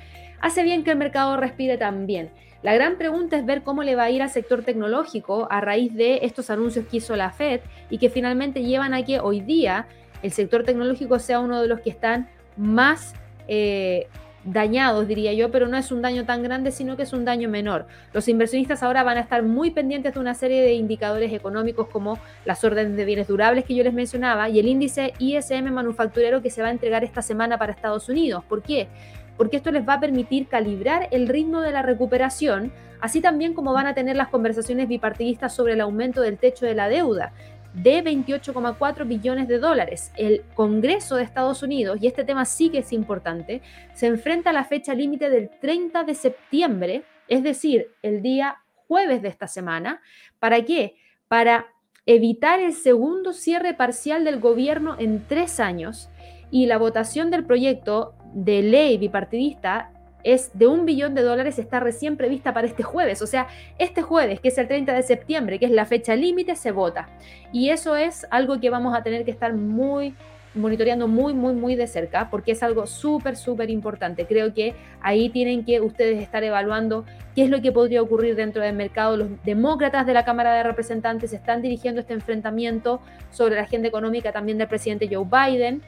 [0.40, 2.30] hace bien que el mercado respire también.
[2.62, 5.94] La gran pregunta es ver cómo le va a ir al sector tecnológico a raíz
[5.94, 9.86] de estos anuncios que hizo la Fed y que finalmente llevan a que hoy día
[10.22, 13.14] el sector tecnológico sea uno de los que están más
[13.48, 14.08] eh,
[14.44, 17.48] dañados, diría yo, pero no es un daño tan grande, sino que es un daño
[17.48, 17.86] menor.
[18.12, 22.18] Los inversionistas ahora van a estar muy pendientes de una serie de indicadores económicos como
[22.44, 26.50] las órdenes de bienes durables que yo les mencionaba y el índice ISM manufacturero que
[26.50, 28.44] se va a entregar esta semana para Estados Unidos.
[28.48, 28.88] ¿Por qué?
[29.36, 33.72] Porque esto les va a permitir calibrar el ritmo de la recuperación, así también como
[33.72, 37.32] van a tener las conversaciones bipartidistas sobre el aumento del techo de la deuda
[37.74, 40.12] de 28,4 billones de dólares.
[40.16, 43.62] El Congreso de Estados Unidos, y este tema sí que es importante,
[43.94, 48.56] se enfrenta a la fecha límite del 30 de septiembre, es decir, el día
[48.88, 50.00] jueves de esta semana.
[50.38, 50.96] ¿Para qué?
[51.28, 51.68] Para
[52.06, 56.10] evitar el segundo cierre parcial del gobierno en tres años
[56.50, 59.92] y la votación del proyecto de ley bipartidista
[60.24, 63.22] es de un billón de dólares, está recién prevista para este jueves.
[63.22, 66.56] O sea, este jueves, que es el 30 de septiembre, que es la fecha límite,
[66.56, 67.08] se vota.
[67.52, 70.14] Y eso es algo que vamos a tener que estar muy
[70.54, 74.26] monitoreando muy, muy, muy de cerca, porque es algo súper, súper importante.
[74.26, 77.04] Creo que ahí tienen que ustedes estar evaluando
[77.34, 79.16] qué es lo que podría ocurrir dentro del mercado.
[79.16, 84.32] Los demócratas de la Cámara de Representantes están dirigiendo este enfrentamiento sobre la agenda económica
[84.32, 85.82] también del presidente Joe Biden.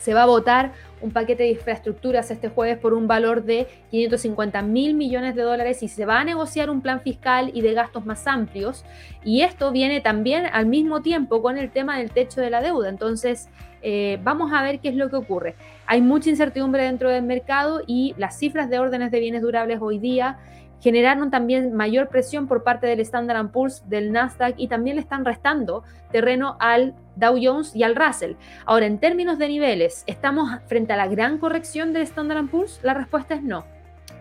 [0.00, 4.62] Se va a votar un paquete de infraestructuras este jueves por un valor de 550
[4.62, 8.04] mil millones de dólares y se va a negociar un plan fiscal y de gastos
[8.06, 8.84] más amplios.
[9.24, 12.88] Y esto viene también al mismo tiempo con el tema del techo de la deuda.
[12.88, 13.48] Entonces,
[13.82, 15.54] eh, vamos a ver qué es lo que ocurre.
[15.86, 19.98] Hay mucha incertidumbre dentro del mercado y las cifras de órdenes de bienes durables hoy
[19.98, 20.38] día
[20.80, 25.24] generaron también mayor presión por parte del Standard Poor's, del Nasdaq y también le están
[25.24, 28.34] restando terreno al Dow Jones y al Russell.
[28.66, 32.80] Ahora, en términos de niveles, ¿estamos frente a la gran corrección del Standard Poor's?
[32.82, 33.64] La respuesta es no.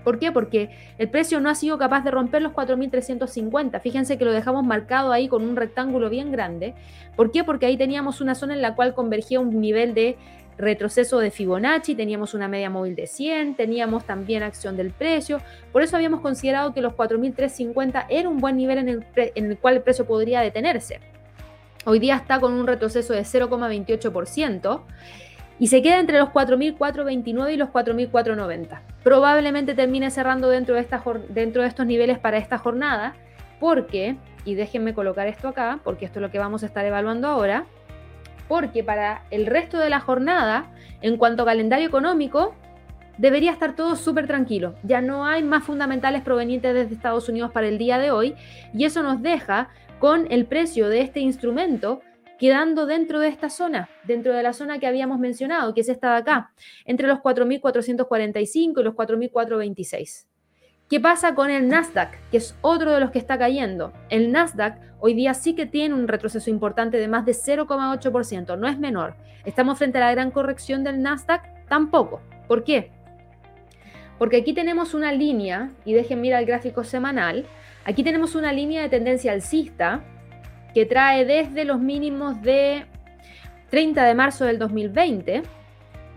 [0.04, 0.32] ¿Por qué?
[0.32, 3.82] Porque el precio no ha sido capaz de romper los 4.350.
[3.82, 6.74] Fíjense que lo dejamos marcado ahí con un rectángulo bien grande.
[7.15, 7.43] ¿Por qué?
[7.43, 10.17] Porque ahí teníamos una zona en la cual convergía un nivel de
[10.60, 15.41] retroceso de Fibonacci, teníamos una media móvil de 100, teníamos también acción del precio.
[15.72, 19.58] Por eso habíamos considerado que los 4.350 era un buen nivel en el, en el
[19.58, 21.00] cual el precio podría detenerse.
[21.86, 24.82] Hoy día está con un retroceso de 0,28%
[25.60, 28.82] y se queda entre los 4.429 y los 4.490.
[29.02, 30.86] Probablemente termine cerrando dentro de,
[31.30, 33.15] dentro de estos niveles para esta jornada
[33.62, 37.28] porque, y déjenme colocar esto acá, porque esto es lo que vamos a estar evaluando
[37.28, 37.65] ahora,
[38.49, 40.65] porque para el resto de la jornada,
[41.01, 42.55] en cuanto a calendario económico,
[43.19, 44.75] debería estar todo súper tranquilo.
[44.83, 48.35] Ya no hay más fundamentales provenientes desde Estados Unidos para el día de hoy
[48.73, 52.01] y eso nos deja con el precio de este instrumento
[52.39, 56.13] quedando dentro de esta zona, dentro de la zona que habíamos mencionado, que es esta
[56.13, 56.51] de acá,
[56.85, 60.29] entre los 4.445 y los 4.426.
[60.89, 63.93] ¿Qué pasa con el Nasdaq, que es otro de los que está cayendo?
[64.10, 68.67] El Nasdaq hoy día sí que tiene un retroceso importante de más de 0,8%, no
[68.67, 69.13] es menor.
[69.45, 71.43] ¿Estamos frente a la gran corrección del Nasdaq?
[71.67, 72.23] Tampoco.
[72.47, 72.89] ¿Por qué?
[74.17, 77.45] Porque aquí tenemos una línea, y dejen mirar el gráfico semanal,
[77.86, 80.02] aquí tenemos una línea de tendencia alcista
[80.73, 82.88] que trae desde los mínimos de
[83.69, 85.43] 30 de marzo del 2020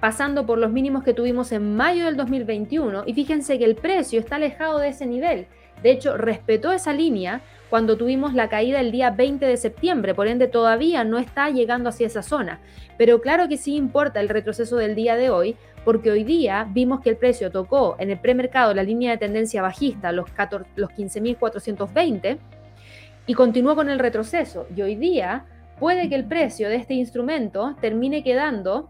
[0.02, 4.18] pasando por los mínimos que tuvimos en mayo del 2021 y fíjense que el precio
[4.18, 5.46] está alejado de ese nivel.
[5.80, 10.26] De hecho, respetó esa línea cuando tuvimos la caída el día 20 de septiembre, por
[10.26, 12.58] ende todavía no está llegando hacia esa zona.
[12.98, 17.00] Pero claro que sí importa el retroceso del día de hoy, porque hoy día vimos
[17.00, 20.28] que el precio tocó en el premercado la línea de tendencia bajista, los,
[20.74, 22.38] los 15.420,
[23.28, 24.66] y continuó con el retroceso.
[24.74, 25.44] Y hoy día
[25.78, 28.88] puede que el precio de este instrumento termine quedando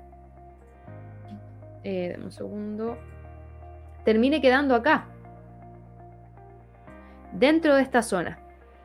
[1.85, 2.99] eh, un segundo,
[4.05, 5.07] termine quedando acá,
[7.33, 8.39] dentro de esta zona.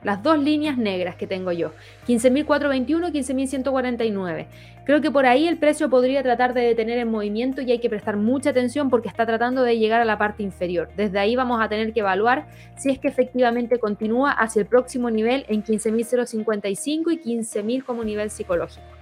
[0.04, 1.72] Las dos líneas negras que tengo yo,
[2.08, 4.46] 15.421 y 15.149.
[4.86, 7.90] Creo que por ahí el precio podría tratar de detener el movimiento y hay que
[7.90, 10.90] prestar mucha atención porque está tratando de llegar a la parte inferior.
[10.96, 15.10] Desde ahí vamos a tener que evaluar si es que efectivamente continúa hacia el próximo
[15.10, 18.97] nivel en 15.055 y 15.000 como nivel psicológico.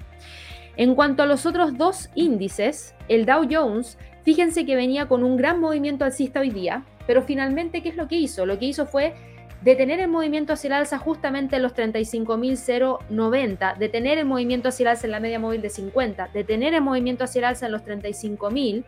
[0.78, 5.38] En cuanto a los otros dos índices, el Dow Jones, fíjense que venía con un
[5.38, 8.46] gran movimiento alcista hoy día, pero finalmente, ¿qué es lo que hizo?
[8.46, 9.14] Lo que hizo fue
[9.62, 14.88] detener el movimiento hacia el alza justamente en los 35.090, detener el movimiento hacia el
[14.90, 17.84] alza en la media móvil de 50, detener el movimiento hacia el alza en los
[17.84, 18.84] 35.000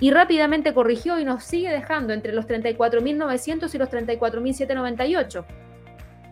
[0.00, 5.44] y rápidamente corrigió y nos sigue dejando entre los 34.900 y los 34.798.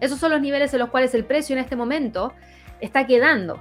[0.01, 2.33] Esos son los niveles en los cuales el precio en este momento
[2.81, 3.61] está quedando.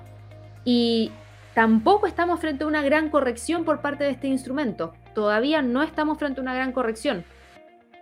[0.65, 1.11] Y
[1.53, 4.93] tampoco estamos frente a una gran corrección por parte de este instrumento.
[5.13, 7.23] Todavía no estamos frente a una gran corrección.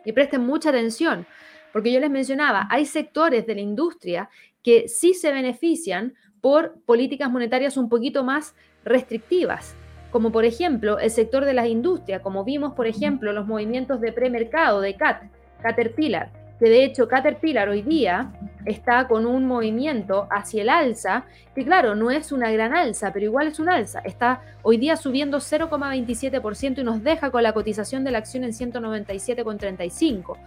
[0.06, 1.26] Y presten mucha atención,
[1.74, 4.30] porque yo les mencionaba, hay sectores de la industria
[4.64, 9.76] que sí se benefician por políticas monetarias un poquito más restrictivas,
[10.12, 14.14] como por ejemplo el sector de las industrias, como vimos por ejemplo los movimientos de
[14.14, 15.24] premercado de CAT,
[15.62, 18.32] Caterpillar, que de hecho Caterpillar hoy día
[18.66, 23.26] está con un movimiento hacia el alza, que claro, no es una gran alza, pero
[23.26, 24.00] igual es un alza.
[24.00, 28.52] Está hoy día subiendo 0,27% y nos deja con la cotización de la acción en
[28.52, 30.38] 197,35.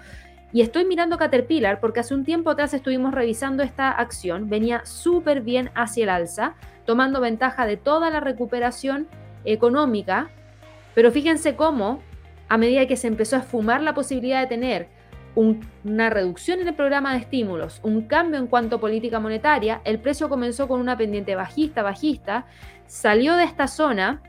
[0.53, 5.41] Y estoy mirando Caterpillar porque hace un tiempo atrás estuvimos revisando esta acción, venía súper
[5.41, 9.09] bien hacia el alza, tomando ventaja de toda la recuperación
[9.47, 10.29] económica,
[10.95, 12.03] pero fíjense cómo
[12.51, 14.89] a medida que se empezó a esfumar la posibilidad de tener
[15.35, 19.99] una reducción en el programa de estímulos, un cambio en cuanto a política monetaria, el
[19.99, 22.47] precio comenzó con una pendiente bajista, bajista,
[22.87, 24.23] salió de esta zona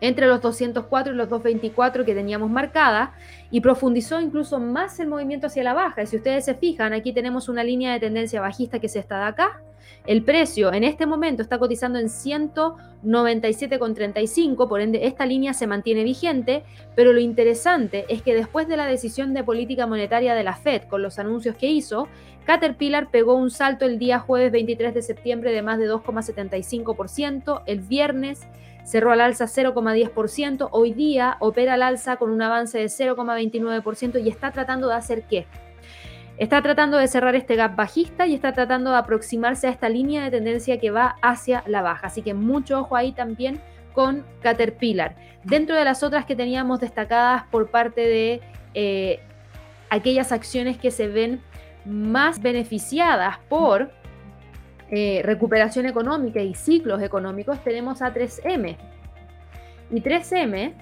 [0.00, 3.14] entre los 204 y los 224 que teníamos marcada
[3.50, 6.02] y profundizó incluso más el movimiento hacia la baja.
[6.02, 9.18] Y si ustedes se fijan, aquí tenemos una línea de tendencia bajista que es esta
[9.18, 9.62] de acá.
[10.06, 16.04] El precio en este momento está cotizando en 197,35, por ende esta línea se mantiene
[16.04, 16.62] vigente,
[16.94, 20.84] pero lo interesante es que después de la decisión de política monetaria de la Fed
[20.84, 22.08] con los anuncios que hizo,
[22.44, 27.80] Caterpillar pegó un salto el día jueves 23 de septiembre de más de 2,75%, el
[27.80, 28.42] viernes
[28.84, 34.28] cerró al alza 0,10%, hoy día opera al alza con un avance de 0,29% y
[34.28, 35.46] está tratando de hacer qué?
[36.36, 40.24] Está tratando de cerrar este gap bajista y está tratando de aproximarse a esta línea
[40.24, 42.08] de tendencia que va hacia la baja.
[42.08, 43.60] Así que mucho ojo ahí también
[43.92, 45.14] con Caterpillar.
[45.44, 48.40] Dentro de las otras que teníamos destacadas por parte de
[48.74, 49.20] eh,
[49.90, 51.40] aquellas acciones que se ven
[51.84, 53.92] más beneficiadas por
[54.90, 58.76] eh, recuperación económica y ciclos económicos, tenemos a 3M.
[59.92, 60.72] Y 3M,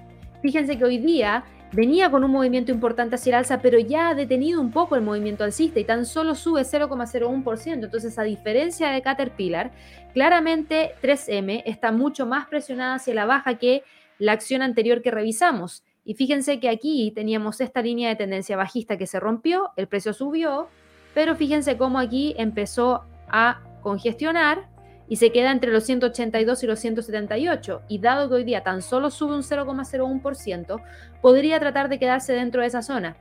[0.40, 4.14] fíjense que hoy día venía con un movimiento importante hacia el alza, pero ya ha
[4.14, 7.84] detenido un poco el movimiento alcista y tan solo sube 0,01%.
[7.84, 9.72] Entonces, a diferencia de Caterpillar,
[10.12, 13.82] claramente 3M está mucho más presionada hacia la baja que
[14.18, 15.82] la acción anterior que revisamos.
[16.04, 20.12] Y fíjense que aquí teníamos esta línea de tendencia bajista que se rompió, el precio
[20.12, 20.68] subió,
[21.14, 24.68] pero fíjense cómo aquí empezó a congestionar
[25.12, 27.82] y se queda entre los 182 y los 178.
[27.86, 30.82] Y dado que hoy día tan solo sube un 0,01%,
[31.20, 33.14] podría tratar de quedarse dentro de esa zona.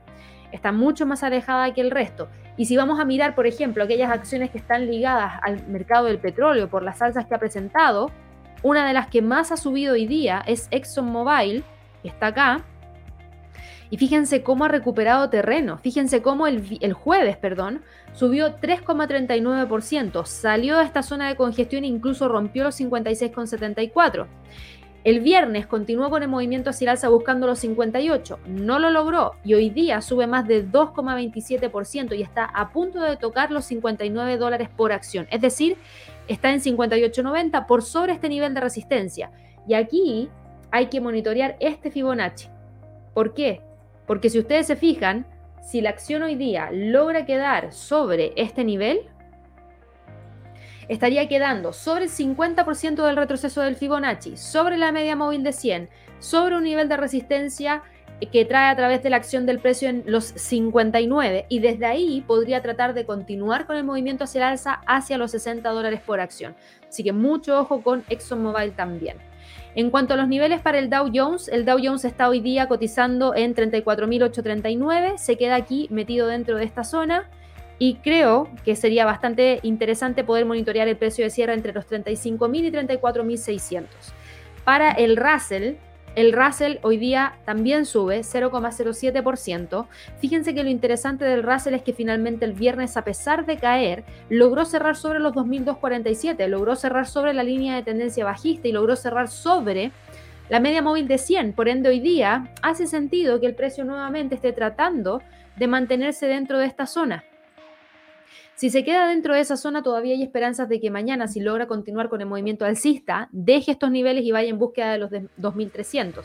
[0.52, 2.30] Está mucho más alejada que el resto.
[2.56, 6.18] Y si vamos a mirar, por ejemplo, aquellas acciones que están ligadas al mercado del
[6.18, 8.10] petróleo por las alzas que ha presentado,
[8.62, 11.62] una de las que más ha subido hoy día es ExxonMobil,
[12.00, 12.64] que está acá,
[13.92, 15.76] y fíjense cómo ha recuperado terreno.
[15.76, 17.82] Fíjense cómo el, el jueves, perdón,
[18.14, 20.24] subió 3,39%.
[20.24, 24.26] Salió de esta zona de congestión e incluso rompió los 56,74%.
[25.04, 29.32] El viernes continuó con el movimiento hacia el alza buscando los 58, no lo logró
[29.44, 34.38] y hoy día sube más de 2,27% y está a punto de tocar los 59
[34.38, 35.26] dólares por acción.
[35.30, 35.76] Es decir,
[36.28, 39.32] está en 58,90 por sobre este nivel de resistencia.
[39.68, 40.30] Y aquí
[40.70, 42.48] hay que monitorear este Fibonacci.
[43.12, 43.60] ¿Por qué?
[44.12, 45.24] Porque si ustedes se fijan,
[45.62, 49.08] si la acción hoy día logra quedar sobre este nivel,
[50.86, 55.88] estaría quedando sobre el 50% del retroceso del Fibonacci, sobre la media móvil de 100,
[56.18, 57.84] sobre un nivel de resistencia
[58.30, 62.20] que trae a través de la acción del precio en los 59 y desde ahí
[62.20, 66.20] podría tratar de continuar con el movimiento hacia el alza hacia los 60 dólares por
[66.20, 66.54] acción.
[66.86, 69.31] Así que mucho ojo con ExxonMobil también.
[69.74, 72.68] En cuanto a los niveles para el Dow Jones, el Dow Jones está hoy día
[72.68, 77.30] cotizando en 34.839, se queda aquí metido dentro de esta zona
[77.78, 82.64] y creo que sería bastante interesante poder monitorear el precio de cierre entre los 35.000
[82.64, 83.86] y 34.600.
[84.64, 85.76] Para el Russell,
[86.14, 89.86] el Russell hoy día también sube 0,07%.
[90.18, 94.04] Fíjense que lo interesante del Russell es que finalmente el viernes, a pesar de caer,
[94.28, 98.94] logró cerrar sobre los 2.247, logró cerrar sobre la línea de tendencia bajista y logró
[98.96, 99.90] cerrar sobre
[100.48, 101.54] la media móvil de 100.
[101.54, 105.22] Por ende, hoy día hace sentido que el precio nuevamente esté tratando
[105.56, 107.24] de mantenerse dentro de esta zona.
[108.62, 111.66] Si se queda dentro de esa zona, todavía hay esperanzas de que mañana, si logra
[111.66, 116.22] continuar con el movimiento alcista, deje estos niveles y vaya en búsqueda de los 2.300.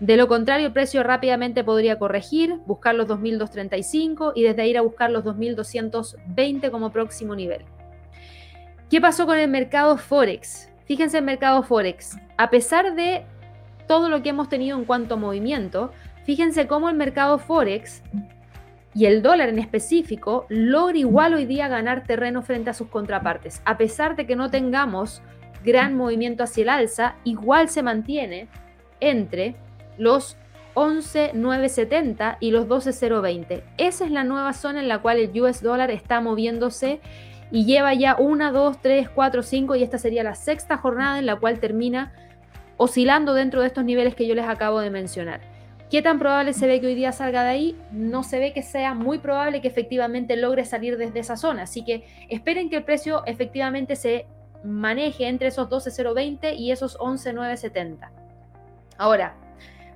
[0.00, 4.78] De lo contrario, el precio rápidamente podría corregir, buscar los 2.235 y desde ahí ir
[4.78, 7.64] a buscar los 2.220 como próximo nivel.
[8.90, 10.72] ¿Qué pasó con el mercado Forex?
[10.86, 12.18] Fíjense el mercado Forex.
[12.36, 13.24] A pesar de
[13.86, 15.92] todo lo que hemos tenido en cuanto a movimiento,
[16.24, 18.02] fíjense cómo el mercado Forex
[18.94, 23.60] y el dólar en específico logra igual hoy día ganar terreno frente a sus contrapartes.
[23.64, 25.20] A pesar de que no tengamos
[25.64, 28.48] gran movimiento hacia el alza, igual se mantiene
[29.00, 29.56] entre
[29.98, 30.36] los
[30.74, 33.62] 11.970 y los 12.020.
[33.78, 37.00] Esa es la nueva zona en la cual el US dólar está moviéndose
[37.50, 41.26] y lleva ya una, dos, tres, cuatro, cinco y esta sería la sexta jornada en
[41.26, 42.12] la cual termina
[42.76, 45.53] oscilando dentro de estos niveles que yo les acabo de mencionar.
[45.94, 47.76] ¿Qué tan probable se ve que hoy día salga de ahí?
[47.92, 51.62] No se ve que sea muy probable que efectivamente logre salir desde esa zona.
[51.62, 54.26] Así que esperen que el precio efectivamente se
[54.64, 58.10] maneje entre esos 12.020 y esos 11.970.
[58.98, 59.36] Ahora,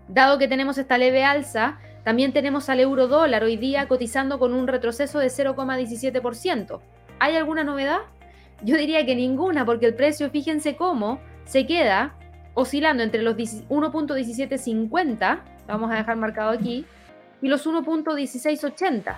[0.06, 4.54] dado que tenemos esta leve alza, también tenemos al euro dólar hoy día cotizando con
[4.54, 6.80] un retroceso de 0,17%.
[7.18, 8.02] ¿Hay alguna novedad?
[8.62, 12.14] Yo diría que ninguna, porque el precio, fíjense cómo se queda
[12.54, 16.84] oscilando entre los 1.1750 vamos a dejar marcado aquí,
[17.40, 19.16] y los 1.1680.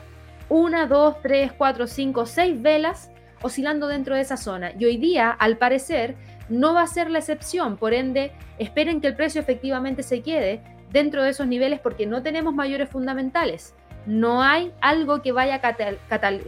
[0.49, 3.11] Una, dos, tres, cuatro, cinco, seis velas
[3.43, 4.73] oscilando dentro de esa zona.
[4.79, 6.17] Y hoy día, al parecer,
[6.49, 7.77] no va a ser la excepción.
[7.77, 12.23] Por ende, esperen que el precio efectivamente se quede dentro de esos niveles porque no
[12.23, 13.75] tenemos mayores fundamentales.
[14.07, 16.41] No hay algo que vaya a catal,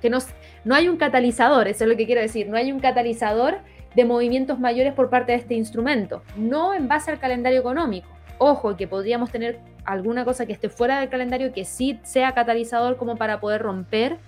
[0.00, 0.26] que nos,
[0.64, 3.58] no hay un catalizador, eso es lo que quiero decir, no hay un catalizador
[3.94, 8.08] de movimientos mayores por parte de este instrumento, no en base al calendario económico.
[8.38, 12.96] Ojo, que podríamos tener alguna cosa que esté fuera del calendario que sí sea catalizador
[12.96, 14.18] como para poder romper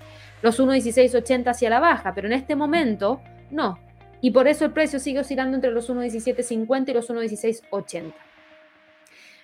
[0.43, 3.79] los 1.1680 hacia la baja, pero en este momento no.
[4.21, 8.13] Y por eso el precio sigue oscilando entre los 1.1750 y los 1.1680.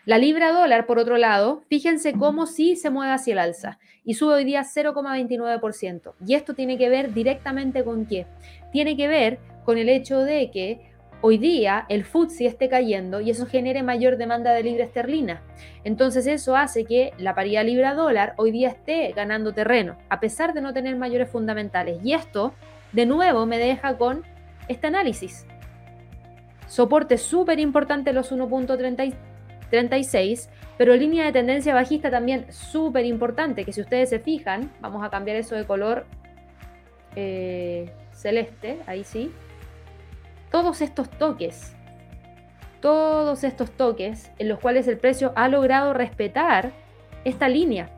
[0.04, 4.14] La libra dólar, por otro lado, fíjense cómo sí se mueve hacia el alza y
[4.14, 6.14] sube hoy día 0,29%.
[6.24, 8.26] Y esto tiene que ver directamente con qué?
[8.70, 13.30] Tiene que ver con el hecho de que hoy día el FTSE esté cayendo y
[13.30, 15.42] eso genere mayor demanda de libra esterlina.
[15.84, 20.54] Entonces eso hace que la paridad libra dólar hoy día esté ganando terreno, a pesar
[20.54, 21.98] de no tener mayores fundamentales.
[22.04, 22.54] Y esto,
[22.92, 24.24] de nuevo, me deja con
[24.68, 25.46] este análisis.
[26.66, 33.80] Soporte súper importante los 1.36, pero línea de tendencia bajista también súper importante, que si
[33.80, 36.06] ustedes se fijan, vamos a cambiar eso de color
[37.14, 39.30] eh, celeste, ahí sí
[40.56, 41.74] todos estos toques,
[42.80, 46.72] todos estos toques en los cuales el precio ha logrado respetar
[47.24, 47.90] esta línea.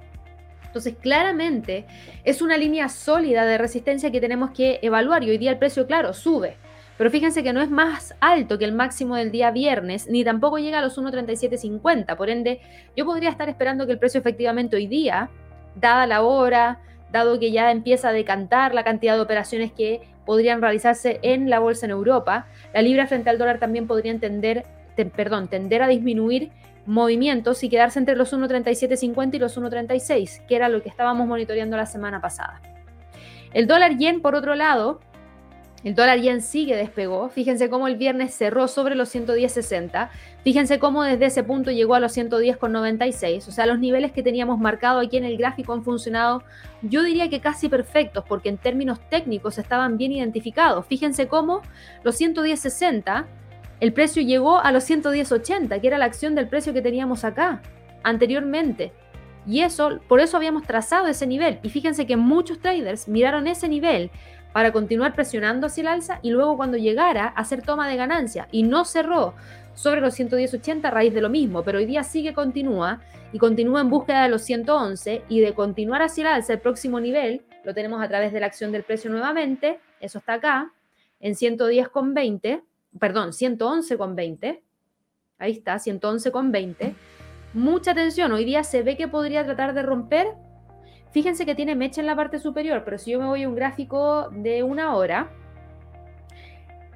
[0.64, 1.86] Entonces, claramente
[2.24, 5.86] es una línea sólida de resistencia que tenemos que evaluar y hoy día el precio,
[5.86, 6.56] claro, sube.
[6.96, 10.58] Pero fíjense que no es más alto que el máximo del día viernes, ni tampoco
[10.58, 12.16] llega a los 1.3750.
[12.16, 12.60] Por ende,
[12.96, 15.30] yo podría estar esperando que el precio efectivamente hoy día,
[15.76, 16.80] dada la hora,
[17.12, 21.58] dado que ya empieza a decantar la cantidad de operaciones que podrían realizarse en la
[21.58, 22.48] bolsa en Europa.
[22.74, 24.66] La libra frente al dólar también podría entender,
[25.16, 26.50] perdón, tender a disminuir
[26.84, 31.78] movimientos y quedarse entre los 1.3750 y los 1.36, que era lo que estábamos monitoreando
[31.78, 32.60] la semana pasada.
[33.54, 35.00] El dólar yen, por otro lado,
[35.82, 37.30] el dólar yen sigue despegó.
[37.30, 40.10] Fíjense cómo el viernes cerró sobre los 110.60.
[40.48, 43.48] Fíjense cómo desde ese punto llegó a los 110.96.
[43.48, 46.42] O sea, los niveles que teníamos marcado aquí en el gráfico han funcionado,
[46.80, 50.86] yo diría que casi perfectos, porque en términos técnicos estaban bien identificados.
[50.86, 51.60] Fíjense cómo
[52.02, 53.26] los 110.60,
[53.80, 57.60] el precio llegó a los 110.80, que era la acción del precio que teníamos acá
[58.02, 58.94] anteriormente.
[59.46, 61.58] Y eso, por eso habíamos trazado ese nivel.
[61.62, 64.10] Y fíjense que muchos traders miraron ese nivel
[64.52, 68.62] para continuar presionando hacia el alza y luego cuando llegara hacer toma de ganancia y
[68.62, 69.34] no cerró
[69.78, 73.00] sobre los 110.80 a raíz de lo mismo, pero hoy día sigue continúa
[73.32, 76.98] y continúa en búsqueda de los 111 y de continuar hacia el alza el próximo
[76.98, 80.72] nivel lo tenemos a través de la acción del precio nuevamente, eso está acá
[81.20, 82.62] en 110,20,
[82.98, 84.60] perdón, 111,20.
[85.38, 86.94] Ahí está, 111,20.
[87.54, 90.26] Mucha atención, hoy día se ve que podría tratar de romper
[91.10, 93.54] Fíjense que tiene mecha en la parte superior, pero si yo me voy a un
[93.54, 95.30] gráfico de una hora,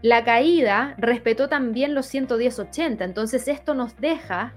[0.03, 4.53] la caída respetó también los 110.80, entonces esto nos deja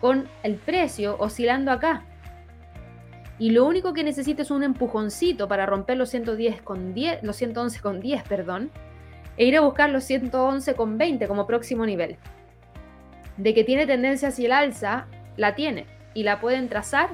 [0.00, 2.04] con el precio oscilando acá.
[3.40, 7.34] Y lo único que necesita es un empujoncito para romper los 110 con 10, los
[7.34, 8.70] 111 con 10, perdón,
[9.36, 12.16] e ir a buscar los 111 con 20 como próximo nivel.
[13.36, 17.08] De que tiene tendencia hacia el alza, la tiene y la pueden trazar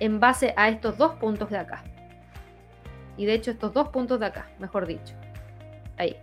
[0.00, 1.84] en base a estos dos puntos de acá.
[3.18, 5.14] Y de hecho estos dos puntos de acá, mejor dicho.
[5.98, 6.16] Ahí.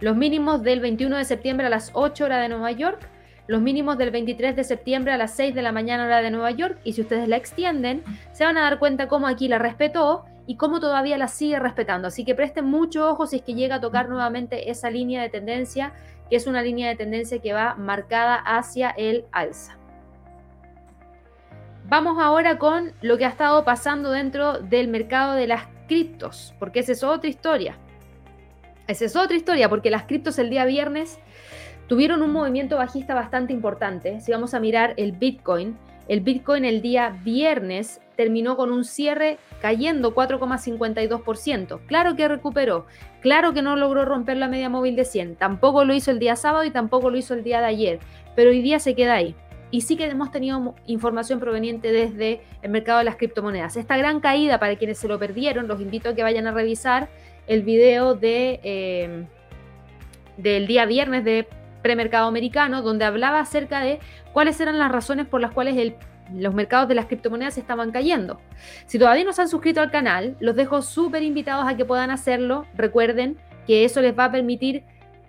[0.00, 3.06] Los mínimos del 21 de septiembre a las 8 horas de Nueva York,
[3.46, 6.52] los mínimos del 23 de septiembre a las 6 de la mañana hora de Nueva
[6.52, 10.24] York y si ustedes la extienden, se van a dar cuenta cómo aquí la respetó
[10.46, 12.08] y cómo todavía la sigue respetando.
[12.08, 15.28] Así que presten mucho ojo si es que llega a tocar nuevamente esa línea de
[15.28, 15.92] tendencia,
[16.30, 19.76] que es una línea de tendencia que va marcada hacia el alza.
[21.84, 26.80] Vamos ahora con lo que ha estado pasando dentro del mercado de las criptos, porque
[26.80, 27.76] esa es otra historia.
[28.90, 31.20] Esa es otra historia, porque las criptos el día viernes
[31.86, 34.20] tuvieron un movimiento bajista bastante importante.
[34.20, 35.78] Si vamos a mirar el Bitcoin,
[36.08, 41.86] el Bitcoin el día viernes terminó con un cierre cayendo 4,52%.
[41.86, 42.86] Claro que recuperó,
[43.20, 46.34] claro que no logró romper la media móvil de 100, tampoco lo hizo el día
[46.34, 48.00] sábado y tampoco lo hizo el día de ayer,
[48.34, 49.36] pero hoy día se queda ahí.
[49.70, 53.76] Y sí que hemos tenido información proveniente desde el mercado de las criptomonedas.
[53.76, 57.08] Esta gran caída, para quienes se lo perdieron, los invito a que vayan a revisar
[57.50, 59.26] el video de, eh,
[60.36, 61.48] del día viernes de
[61.82, 63.98] premercado americano, donde hablaba acerca de
[64.32, 65.94] cuáles eran las razones por las cuales
[66.32, 68.40] los mercados de las criptomonedas estaban cayendo.
[68.86, 72.12] Si todavía no se han suscrito al canal, los dejo súper invitados a que puedan
[72.12, 72.66] hacerlo.
[72.76, 73.36] Recuerden
[73.66, 74.84] que eso les va a permitir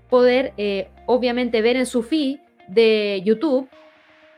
[0.08, 3.68] poder, eh, obviamente, ver en su feed de YouTube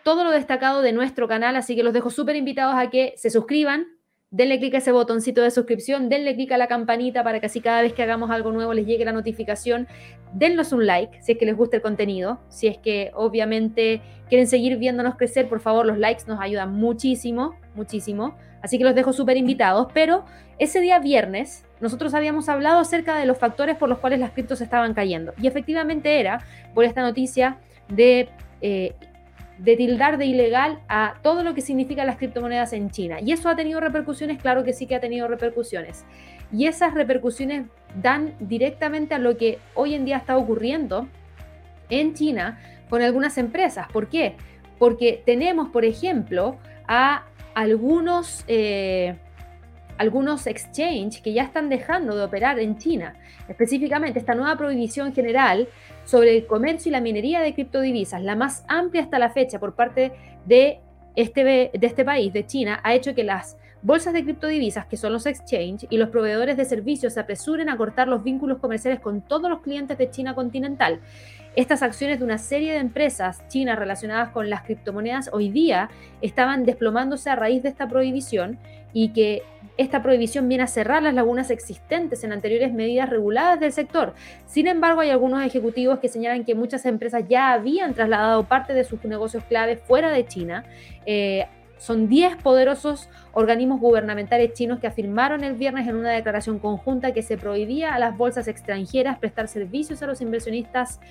[0.04, 3.30] todo lo destacado de nuestro canal, así que los dejo súper invitados a que se
[3.30, 3.88] suscriban,
[4.34, 7.62] denle clic a ese botoncito de suscripción, denle clic a la campanita para que así
[7.62, 9.88] cada vez que hagamos algo nuevo les llegue la notificación.
[10.34, 14.48] Dennos un like si es que les gusta el contenido, si es que obviamente quieren
[14.48, 18.36] seguir viéndonos crecer, por favor, los likes nos ayudan muchísimo, muchísimo.
[18.64, 20.26] Así que los dejo súper invitados, pero
[20.58, 24.62] ese día viernes nosotros habíamos hablado acerca de los factores por los cuales las criptos
[24.62, 25.34] estaban cayendo.
[25.40, 28.30] Y efectivamente era por esta noticia de
[28.62, 28.96] eh,
[29.58, 33.20] de tildar de ilegal a todo lo que significa las criptomonedas en China.
[33.22, 34.41] ¿Y eso ha tenido repercusiones?
[34.41, 36.06] Claro que sí que ha tenido repercusiones.
[36.51, 37.68] Y esas repercusiones
[38.01, 41.08] dan directamente a lo que hoy en día está ocurriendo
[41.89, 43.88] en China con algunas empresas.
[43.91, 44.36] ¿Por qué?
[44.80, 47.24] Porque tenemos, por ejemplo, a
[47.54, 48.43] algunos...
[48.47, 49.16] Eh,
[50.04, 53.16] algunos exchanges que ya están dejando de operar en China.
[53.47, 55.68] Específicamente, esta nueva prohibición general
[56.04, 59.76] sobre el comercio y la minería de criptodivisas, la más amplia hasta la fecha por
[59.76, 60.12] parte
[60.45, 60.82] de
[61.16, 65.14] este, de este país, de China, ha hecho que las bolsas de criptodivisas, que son
[65.14, 69.22] los exchanges, y los proveedores de servicios se apresuren a cortar los vínculos comerciales con
[69.22, 70.99] todos los clientes de China continental.
[71.56, 75.89] Estas acciones de una serie de empresas chinas relacionadas con las criptomonedas hoy día
[76.22, 78.58] estaban desplomándose a raíz de esta prohibición
[78.91, 79.43] y que
[79.78, 84.13] esta prohibición viene a cerrar las lagunas existentes en anteriores medidas reguladas del sector.
[84.45, 88.84] Sin embargo, hay algunos ejecutivos que señalan que muchas empresas ya habían trasladado parte de
[88.84, 90.63] sus negocios clave fuera de China.
[91.05, 91.45] Eh,
[91.78, 97.24] son 10 poderosos organismos gubernamentales chinos que afirmaron el viernes en una declaración conjunta que
[97.24, 101.01] se prohibía a las bolsas extranjeras prestar servicios a los inversionistas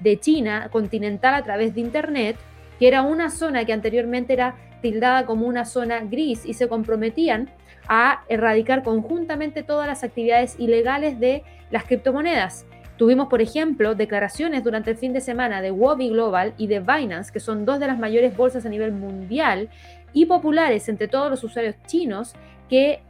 [0.00, 2.36] de China continental a través de Internet,
[2.78, 7.48] que era una zona que anteriormente era tildada como una zona gris y se comprometían
[7.88, 12.66] a erradicar conjuntamente todas las actividades ilegales de las criptomonedas.
[12.96, 17.32] Tuvimos, por ejemplo, declaraciones durante el fin de semana de Wobby Global y de Binance,
[17.32, 19.68] que son dos de las mayores bolsas a nivel mundial
[20.12, 22.34] y populares entre todos los usuarios chinos,
[22.68, 23.00] que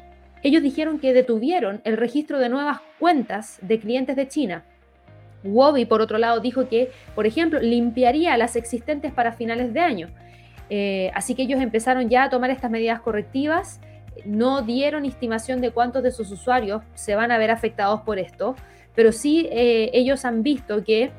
[0.42, 4.62] ellos dijeron que detuvieron el registro de nuevas cuentas de clientes de China.
[5.42, 10.08] Wobby, por otro lado, dijo que, por ejemplo, limpiaría las existentes para finales de año.
[10.70, 13.80] Eh, así que ellos empezaron ya a tomar estas medidas correctivas
[14.24, 18.54] no dieron estimación de cuántos de sus usuarios se van a ver afectados por esto,
[18.94, 21.10] pero sí eh, ellos han visto que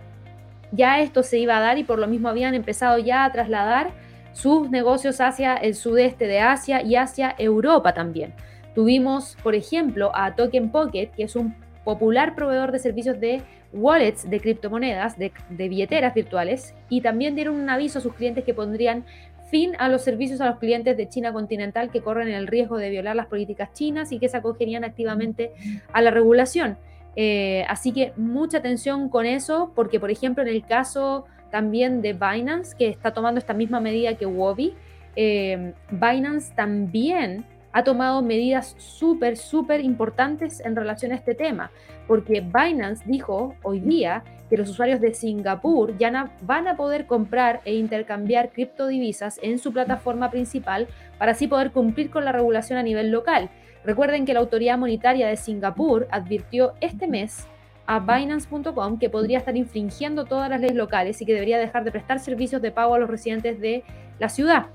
[0.72, 3.92] ya esto se iba a dar y por lo mismo habían empezado ya a trasladar
[4.34, 8.34] sus negocios hacia el sudeste de Asia y hacia Europa también.
[8.76, 13.42] Tuvimos, por ejemplo, a Token Pocket, que es un popular proveedor de servicios de
[13.74, 18.44] wallets de criptomonedas, de, de, billeteras virtuales, y también dieron un aviso a sus clientes
[18.44, 19.06] que pondrían
[19.50, 22.90] fin a los servicios a los clientes de China continental que corren el riesgo de
[22.90, 25.52] violar las políticas chinas y que se acogerían activamente
[25.92, 26.78] a la regulación.
[27.16, 32.14] Eh, así que mucha atención con eso, porque por ejemplo en el caso también de
[32.14, 34.76] Binance, que está tomando esta misma medida que Wobby,
[35.16, 41.72] eh, Binance también ha tomado medidas súper, súper importantes en relación a este tema,
[42.08, 47.62] porque Binance dijo hoy día que los usuarios de Singapur ya van a poder comprar
[47.66, 50.88] e intercambiar criptodivisas en su plataforma principal
[51.18, 53.50] para así poder cumplir con la regulación a nivel local.
[53.84, 57.48] Recuerden que la autoridad monetaria de Singapur advirtió este mes
[57.86, 61.92] a Binance.com que podría estar infringiendo todas las leyes locales y que debería dejar de
[61.92, 63.84] prestar servicios de pago a los residentes de
[64.20, 64.68] la ciudad.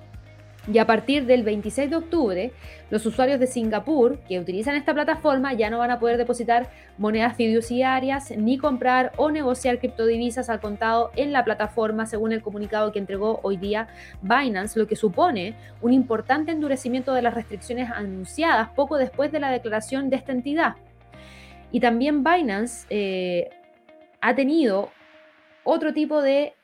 [0.73, 2.53] Y a partir del 26 de octubre,
[2.89, 7.37] los usuarios de Singapur que utilizan esta plataforma ya no van a poder depositar monedas
[7.37, 12.99] fiduciarias ni comprar o negociar criptodivisas al contado en la plataforma, según el comunicado que
[12.99, 13.89] entregó hoy día
[14.23, 19.51] Binance, lo que supone un importante endurecimiento de las restricciones anunciadas poco después de la
[19.51, 20.77] declaración de esta entidad.
[21.73, 23.51] Y también Binance eh,
[24.23, 24.91] ha tenido
[25.63, 26.55] otro tipo de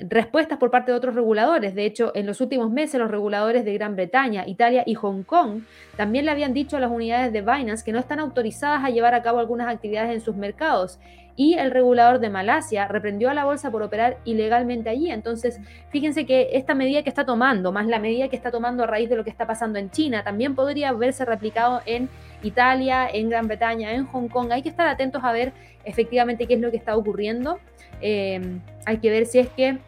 [0.00, 1.74] respuestas por parte de otros reguladores.
[1.74, 5.62] De hecho, en los últimos meses los reguladores de Gran Bretaña, Italia y Hong Kong
[5.96, 9.14] también le habían dicho a las unidades de Binance que no están autorizadas a llevar
[9.14, 10.98] a cabo algunas actividades en sus mercados.
[11.34, 15.08] Y el regulador de Malasia reprendió a la bolsa por operar ilegalmente allí.
[15.08, 18.88] Entonces, fíjense que esta medida que está tomando, más la medida que está tomando a
[18.88, 22.08] raíz de lo que está pasando en China, también podría verse replicado en
[22.42, 24.50] Italia, en Gran Bretaña, en Hong Kong.
[24.50, 25.52] Hay que estar atentos a ver
[25.84, 27.60] efectivamente qué es lo que está ocurriendo.
[28.00, 29.78] Eh, hay que ver si es que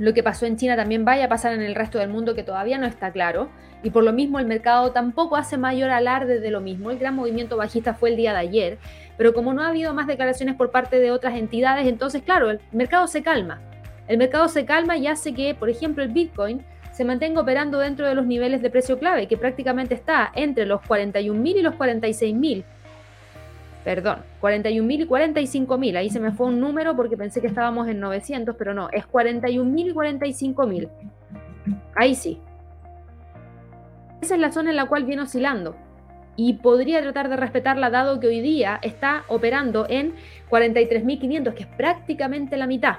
[0.00, 2.42] lo que pasó en China también vaya a pasar en el resto del mundo, que
[2.42, 3.50] todavía no está claro.
[3.82, 6.90] Y por lo mismo el mercado tampoco hace mayor alarde de lo mismo.
[6.90, 8.78] El gran movimiento bajista fue el día de ayer,
[9.18, 12.60] pero como no ha habido más declaraciones por parte de otras entidades, entonces claro, el
[12.72, 13.60] mercado se calma.
[14.08, 18.08] El mercado se calma y hace que, por ejemplo, el Bitcoin se mantenga operando dentro
[18.08, 22.64] de los niveles de precio clave, que prácticamente está entre los 41.000 y los 46.000
[23.84, 25.96] perdón, 41.000 y 45.000.
[25.96, 29.06] Ahí se me fue un número porque pensé que estábamos en 900, pero no, es
[29.06, 30.88] 41.000 y 45.000.
[31.94, 32.40] Ahí sí.
[34.20, 35.76] Esa es la zona en la cual viene oscilando.
[36.36, 40.14] Y podría tratar de respetarla dado que hoy día está operando en
[40.48, 42.98] 43.500, que es prácticamente la mitad.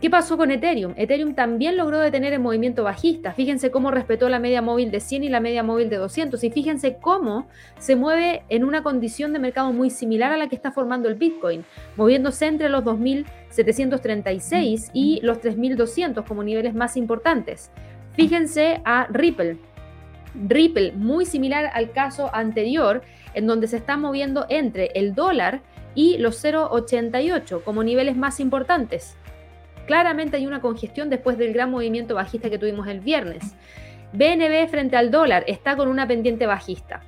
[0.00, 0.94] ¿Qué pasó con Ethereum?
[0.96, 3.32] Ethereum también logró detener el movimiento bajista.
[3.32, 6.42] Fíjense cómo respetó la media móvil de 100 y la media móvil de 200.
[6.42, 7.46] Y fíjense cómo
[7.78, 11.14] se mueve en una condición de mercado muy similar a la que está formando el
[11.14, 11.64] Bitcoin,
[11.96, 17.70] moviéndose entre los 2.736 y los 3.200 como niveles más importantes.
[18.14, 19.58] Fíjense a Ripple.
[20.34, 23.02] Ripple, muy similar al caso anterior,
[23.34, 25.60] en donde se está moviendo entre el dólar
[25.94, 29.16] y los 0,88 como niveles más importantes.
[29.86, 33.54] Claramente hay una congestión después del gran movimiento bajista que tuvimos el viernes.
[34.12, 37.02] BNB frente al dólar está con una pendiente bajista.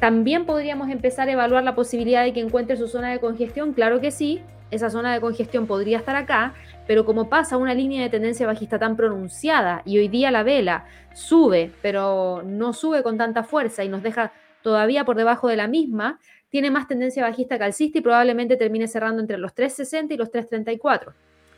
[0.00, 4.00] También podríamos empezar a evaluar la posibilidad de que encuentre su zona de congestión, claro
[4.00, 6.54] que sí, esa zona de congestión podría estar acá,
[6.86, 10.86] pero como pasa una línea de tendencia bajista tan pronunciada y hoy día la vela
[11.14, 14.32] sube, pero no sube con tanta fuerza y nos deja
[14.62, 16.18] todavía por debajo de la misma,
[16.50, 20.30] tiene más tendencia bajista que alcista y probablemente termine cerrando entre los 3.60 y los
[20.32, 21.14] 3.34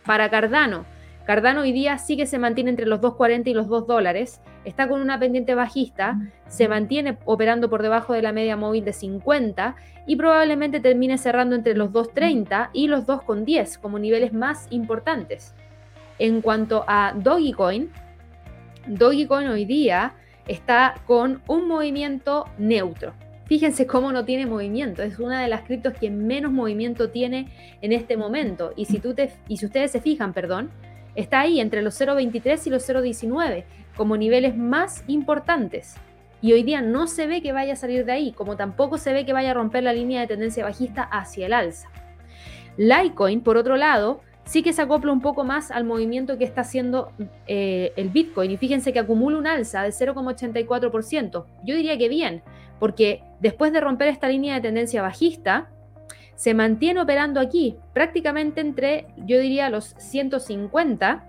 [0.06, 0.84] para Cardano.
[1.24, 4.88] Cardano hoy día sí que se mantiene entre los 2.40 y los 2 dólares, está
[4.88, 9.74] con una pendiente bajista, se mantiene operando por debajo de la media móvil de 50
[10.06, 15.52] y probablemente termine cerrando entre los 2.30 y los 2.10 como niveles más importantes.
[16.20, 17.90] En cuanto a Dogecoin,
[18.86, 20.14] Dogecoin hoy día
[20.46, 23.14] está con un movimiento neutro.
[23.46, 25.02] Fíjense cómo no tiene movimiento.
[25.02, 27.48] Es una de las criptos que menos movimiento tiene
[27.80, 28.72] en este momento.
[28.76, 30.70] Y si, tú te, y si ustedes se fijan, perdón,
[31.14, 33.64] está ahí entre los 0.23 y los 0.19
[33.96, 35.94] como niveles más importantes.
[36.42, 39.12] Y hoy día no se ve que vaya a salir de ahí, como tampoco se
[39.12, 41.88] ve que vaya a romper la línea de tendencia bajista hacia el alza.
[42.76, 46.62] Litecoin, por otro lado, sí que se acopla un poco más al movimiento que está
[46.62, 47.12] haciendo
[47.46, 48.50] eh, el Bitcoin.
[48.50, 51.44] Y fíjense que acumula un alza de 0,84%.
[51.64, 52.42] Yo diría que bien,
[52.78, 55.68] porque después de romper esta línea de tendencia bajista,
[56.36, 61.24] se mantiene operando aquí, prácticamente entre, yo diría, los 150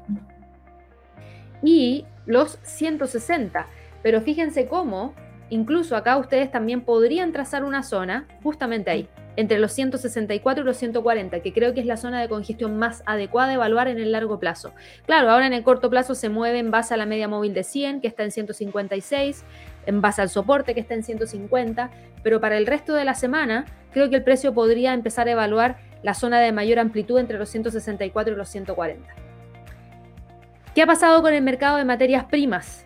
[1.64, 3.68] y los 160.
[4.04, 5.14] Pero fíjense cómo,
[5.50, 10.78] incluso acá ustedes también podrían trazar una zona justamente ahí entre los 164 y los
[10.78, 14.12] 140, que creo que es la zona de congestión más adecuada de evaluar en el
[14.12, 14.74] largo plazo.
[15.06, 17.64] Claro, ahora en el corto plazo se mueve en base a la media móvil de
[17.64, 19.46] 100, que está en 156,
[19.86, 21.92] en base al soporte, que está en 150,
[22.24, 25.78] pero para el resto de la semana creo que el precio podría empezar a evaluar
[26.02, 29.08] la zona de mayor amplitud entre los 164 y los 140.
[30.74, 32.86] ¿Qué ha pasado con el mercado de materias primas?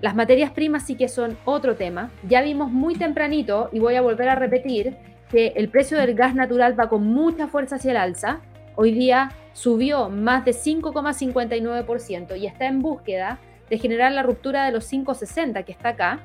[0.00, 2.10] Las materias primas sí que son otro tema.
[2.26, 4.96] Ya vimos muy tempranito, y voy a volver a repetir,
[5.30, 8.40] que el precio del gas natural va con mucha fuerza hacia el alza.
[8.74, 14.72] Hoy día subió más de 5,59% y está en búsqueda de generar la ruptura de
[14.72, 16.20] los 5,60 que está acá.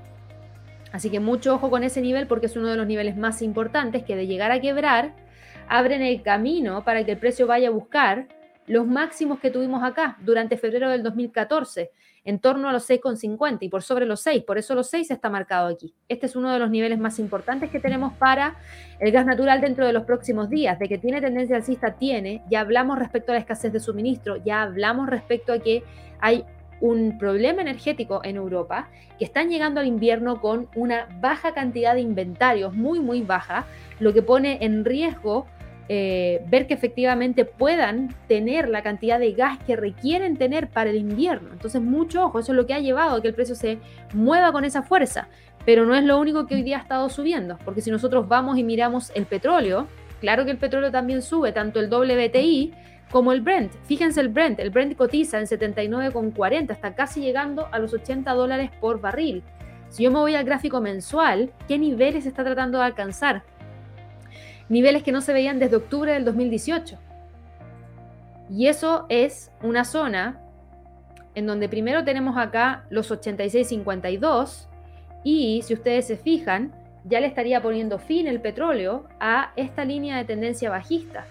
[0.91, 4.03] Así que mucho ojo con ese nivel porque es uno de los niveles más importantes
[4.03, 5.13] que de llegar a quebrar
[5.67, 8.27] abren el camino para que el precio vaya a buscar
[8.67, 11.91] los máximos que tuvimos acá durante febrero del 2014
[12.25, 15.29] en torno a los 6,50 y por sobre los 6, por eso los 6 está
[15.29, 15.93] marcado aquí.
[16.09, 18.55] Este es uno de los niveles más importantes que tenemos para
[18.99, 20.79] el gas natural dentro de los próximos días.
[20.79, 22.43] De que tiene tendencia alcista, tiene.
[22.49, 25.83] Ya hablamos respecto a la escasez de suministro, ya hablamos respecto a que
[26.19, 26.43] hay
[26.81, 32.01] un problema energético en Europa, que están llegando al invierno con una baja cantidad de
[32.01, 33.65] inventarios, muy, muy baja,
[33.99, 35.47] lo que pone en riesgo
[35.87, 40.95] eh, ver que efectivamente puedan tener la cantidad de gas que requieren tener para el
[40.95, 41.49] invierno.
[41.51, 43.77] Entonces, mucho ojo, eso es lo que ha llevado a que el precio se
[44.13, 45.27] mueva con esa fuerza.
[45.65, 48.57] Pero no es lo único que hoy día ha estado subiendo, porque si nosotros vamos
[48.57, 49.87] y miramos el petróleo,
[50.21, 52.73] claro que el petróleo también sube, tanto el WTI
[53.11, 53.71] como el Brent.
[53.85, 58.71] Fíjense el Brent, el Brent cotiza en 79,40, está casi llegando a los 80 dólares
[58.79, 59.43] por barril.
[59.89, 63.43] Si yo me voy al gráfico mensual, ¿qué niveles está tratando de alcanzar?
[64.69, 66.97] Niveles que no se veían desde octubre del 2018.
[68.49, 70.41] Y eso es una zona
[71.33, 74.67] en donde primero tenemos acá los 86,52
[75.23, 80.17] y si ustedes se fijan, ya le estaría poniendo fin el petróleo a esta línea
[80.17, 81.25] de tendencia bajista.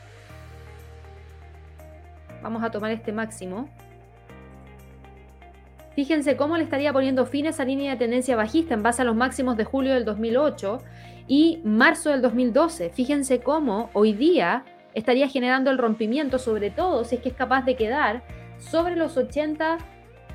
[2.42, 3.68] Vamos a tomar este máximo.
[5.94, 9.16] Fíjense cómo le estaría poniendo fin esa línea de tendencia bajista en base a los
[9.16, 10.80] máximos de julio del 2008
[11.26, 12.90] y marzo del 2012.
[12.90, 14.64] Fíjense cómo hoy día
[14.94, 18.22] estaría generando el rompimiento, sobre todo si es que es capaz de quedar
[18.58, 19.78] sobre los 80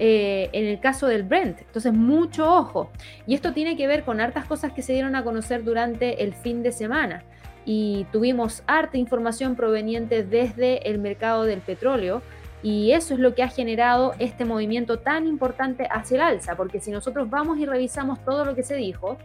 [0.02, 1.62] eh, en el caso del Brent.
[1.62, 2.90] Entonces, mucho ojo.
[3.28, 6.34] Y esto tiene que ver con hartas cosas que se dieron a conocer durante el
[6.34, 7.24] fin de semana.
[7.66, 12.22] Y tuvimos harta información proveniente desde el mercado del petróleo.
[12.64, 16.82] Y eso es lo que ha generado este movimiento tan importante hacia el alza, porque
[16.82, 19.18] si nosotros vamos y revisamos todo lo que se dijo,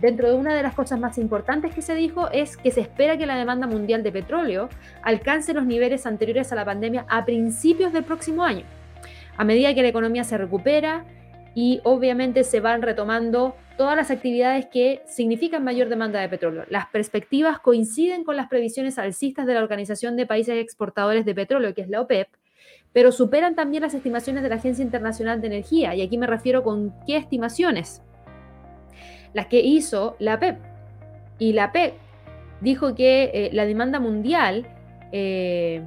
[0.00, 3.16] dentro de una de las cosas más importantes que se dijo es que se espera
[3.16, 4.68] que la demanda mundial de petróleo
[5.02, 8.64] alcance los niveles anteriores a la pandemia a principios del próximo año
[9.36, 11.04] a medida que la economía se recupera
[11.54, 16.64] y obviamente se van retomando todas las actividades que significan mayor demanda de petróleo.
[16.68, 21.74] Las perspectivas coinciden con las previsiones alcistas de la Organización de Países Exportadores de Petróleo,
[21.74, 22.28] que es la OPEP,
[22.92, 25.94] pero superan también las estimaciones de la Agencia Internacional de Energía.
[25.94, 28.02] Y aquí me refiero con qué estimaciones.
[29.36, 30.56] Las que hizo la OPEP.
[31.38, 31.92] Y la OPEP
[32.62, 34.66] dijo que eh, la demanda mundial
[35.12, 35.82] eh,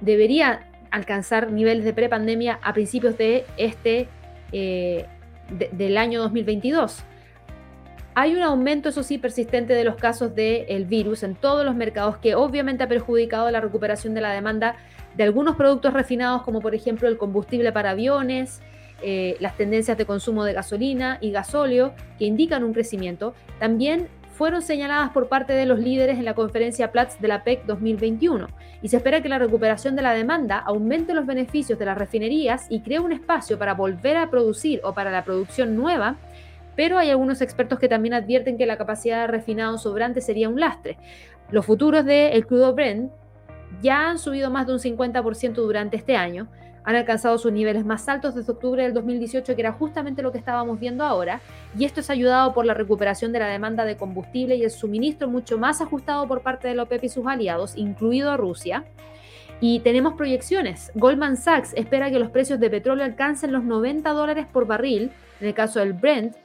[0.00, 4.08] debería alcanzar niveles de prepandemia a principios de este,
[4.50, 5.06] eh,
[5.70, 7.04] del año 2022.
[8.16, 12.16] Hay un aumento, eso sí, persistente de los casos del virus en todos los mercados
[12.16, 14.74] que obviamente ha perjudicado la recuperación de la demanda
[15.16, 18.60] de algunos productos refinados como por ejemplo el combustible para aviones,
[19.02, 23.34] eh, las tendencias de consumo de gasolina y gasóleo que indican un crecimiento.
[23.58, 27.66] También fueron señaladas por parte de los líderes en la conferencia Platts de la PEC
[27.66, 28.46] 2021
[28.82, 32.66] y se espera que la recuperación de la demanda aumente los beneficios de las refinerías
[32.70, 36.18] y cree un espacio para volver a producir o para la producción nueva,
[36.76, 40.60] pero hay algunos expertos que también advierten que la capacidad de refinado sobrante sería un
[40.60, 40.98] lastre.
[41.50, 43.10] Los futuros del crudo Brent
[43.82, 46.46] ya han subido más de un 50% durante este año,
[46.88, 50.38] han alcanzado sus niveles más altos desde octubre del 2018, que era justamente lo que
[50.38, 51.42] estábamos viendo ahora,
[51.78, 55.28] y esto es ayudado por la recuperación de la demanda de combustible y el suministro
[55.28, 58.86] mucho más ajustado por parte de la OPEP y sus aliados, incluido a Rusia.
[59.60, 60.90] Y tenemos proyecciones.
[60.94, 65.10] Goldman Sachs espera que los precios de petróleo alcancen los 90 dólares por barril,
[65.42, 66.36] en el caso del Brent,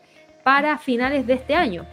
[0.43, 1.85] para finales de este año.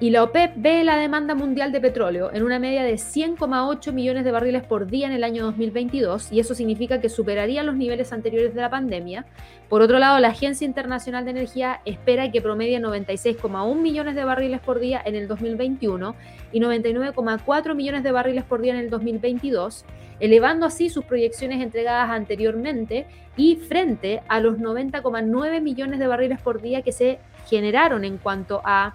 [0.00, 4.24] Y la OPEP ve la demanda mundial de petróleo en una media de 100,8 millones
[4.24, 8.12] de barriles por día en el año 2022, y eso significa que superaría los niveles
[8.12, 9.26] anteriores de la pandemia.
[9.68, 14.60] Por otro lado, la Agencia Internacional de Energía espera que promedie 96,1 millones de barriles
[14.60, 16.14] por día en el 2021
[16.52, 19.84] y 99,4 millones de barriles por día en el 2022,
[20.20, 26.62] elevando así sus proyecciones entregadas anteriormente y frente a los 90,9 millones de barriles por
[26.62, 27.18] día que se
[27.48, 28.94] generaron en cuanto a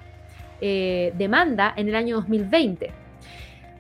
[0.66, 2.90] eh, demanda en el año 2020.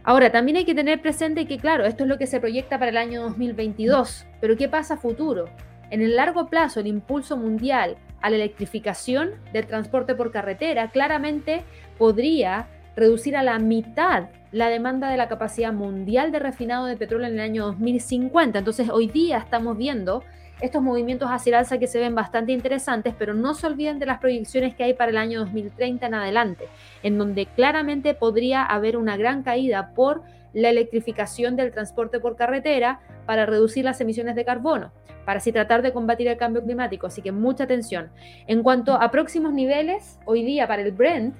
[0.04, 2.92] Ahora, también hay que tener presente que, claro, esto es lo que se proyecta para
[2.92, 5.46] el año 2022, pero ¿qué pasa a futuro?
[5.92, 11.64] En el largo plazo, el impulso mundial a la electrificación del transporte por carretera claramente
[11.98, 12.68] podría
[12.98, 17.36] reducir a la mitad la demanda de la capacidad mundial de refinado de petróleo en
[17.36, 18.60] el año 2050.
[18.60, 20.22] Entonces, hoy día estamos viendo
[20.64, 24.06] estos movimientos hacia el alza que se ven bastante interesantes, pero no se olviden de
[24.06, 26.70] las proyecciones que hay para el año 2030 en adelante,
[27.04, 30.22] en donde claramente podría haber una gran caída por
[30.54, 34.94] la electrificación del transporte por carretera para reducir las emisiones de carbono,
[35.26, 37.08] para así tratar de combatir el cambio climático.
[37.08, 38.10] Así que mucha atención.
[38.48, 41.36] En cuanto a próximos niveles, hoy día para el Brent,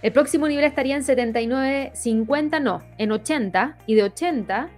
[0.00, 4.70] el próximo nivel estaría en 79.50, no, en 80, y de 80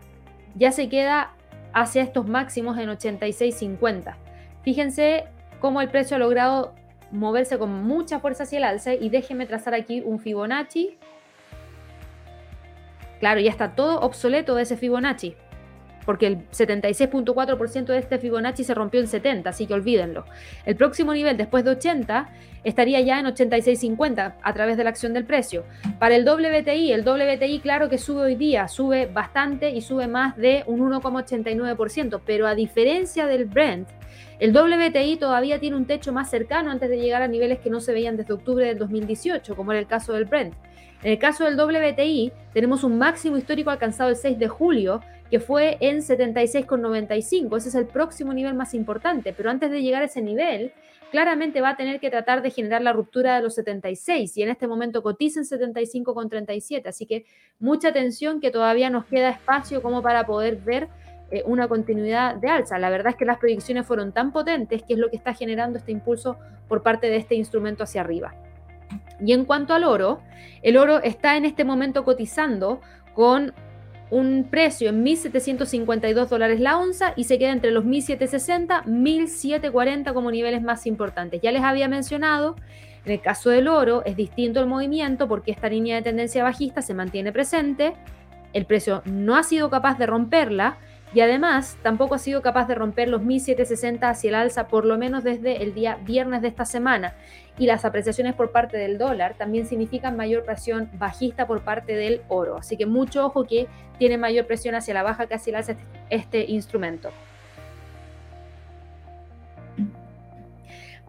[0.57, 1.36] ya se queda
[1.77, 4.17] hacia estos máximos en 86.50.
[4.63, 5.25] Fíjense
[5.61, 6.75] cómo el precio ha logrado
[7.13, 10.97] moverse con mucha fuerza hacia el alza y déjenme trazar aquí un Fibonacci.
[13.21, 15.37] Claro, ya está todo obsoleto de ese Fibonacci.
[16.07, 20.25] Porque el 76.4% de este Fibonacci se rompió en 70, así que olvídenlo.
[20.65, 22.29] El próximo nivel después de 80
[22.65, 25.65] estaría ya en 86.50 a través de la acción del precio.
[25.99, 30.37] Para el WTI, el WTI claro que sube hoy día, sube bastante y sube más
[30.37, 33.89] de un 1,89%, pero a diferencia del Brent,
[34.39, 37.81] el WTI todavía tiene un techo más cercano antes de llegar a niveles que no
[37.81, 40.55] se veían desde octubre del 2018, como era el caso del Brent.
[41.03, 45.01] En el caso del WTI, tenemos un máximo histórico alcanzado el 6 de julio,
[45.31, 47.57] que fue en 76,95.
[47.57, 50.73] Ese es el próximo nivel más importante, pero antes de llegar a ese nivel,
[51.11, 54.49] claramente va a tener que tratar de generar la ruptura de los 76 y en
[54.49, 56.89] este momento cotiza en 75,37.
[56.89, 57.27] Así que
[57.59, 60.89] mucha atención que todavía nos queda espacio como para poder ver
[61.31, 62.79] eh, una continuidad de alza.
[62.79, 65.79] La verdad es que las predicciones fueron tan potentes que es lo que está generando
[65.79, 66.37] este impulso
[66.69, 68.35] por parte de este instrumento hacia arriba.
[69.21, 70.21] Y en cuanto al oro,
[70.63, 72.81] el oro está en este momento cotizando
[73.15, 73.55] con
[74.11, 80.31] un precio en 1.752 dólares la onza y se queda entre los 1.760, 1.740 como
[80.31, 81.41] niveles más importantes.
[81.43, 82.57] Ya les había mencionado,
[83.05, 86.83] en el caso del oro es distinto el movimiento porque esta línea de tendencia bajista
[86.83, 87.95] se mantiene presente,
[88.53, 90.79] el precio no ha sido capaz de romperla
[91.15, 94.99] y además tampoco ha sido capaz de romper los 1760 hacia el alza, por lo
[94.99, 97.15] menos desde el día viernes de esta semana.
[97.59, 102.21] Y las apreciaciones por parte del dólar también significan mayor presión bajista por parte del
[102.29, 102.59] oro.
[102.59, 103.67] Así que mucho ojo que
[103.99, 107.11] tiene mayor presión hacia la baja que hacia el alza este, este instrumento.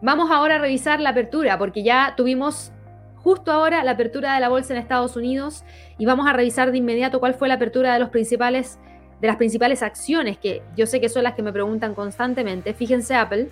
[0.00, 2.72] Vamos ahora a revisar la apertura, porque ya tuvimos
[3.16, 5.64] justo ahora la apertura de la bolsa en Estados Unidos
[5.98, 8.78] y vamos a revisar de inmediato cuál fue la apertura de los principales
[9.20, 12.74] de las principales acciones que yo sé que son las que me preguntan constantemente.
[12.74, 13.48] Fíjense Apple,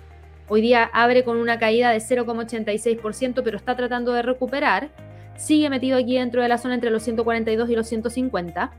[0.47, 4.89] hoy día abre con una caída de 0,86%, pero está tratando de recuperar.
[5.35, 8.71] Sigue metido aquí dentro de la zona entre los 142 y los 150.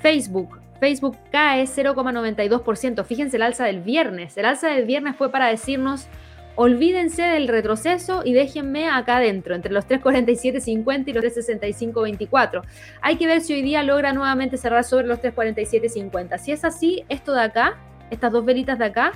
[0.00, 3.04] Facebook, Facebook cae 0,92%.
[3.04, 4.36] Fíjense el alza del viernes.
[4.36, 6.08] El alza del viernes fue para decirnos
[6.54, 12.62] Olvídense del retroceso y déjenme acá adentro, entre los 347.50 y los 365.24.
[13.00, 16.38] Hay que ver si hoy día logra nuevamente cerrar sobre los 347.50.
[16.38, 17.78] Si es así, esto de acá,
[18.10, 19.12] estas dos velitas de acá,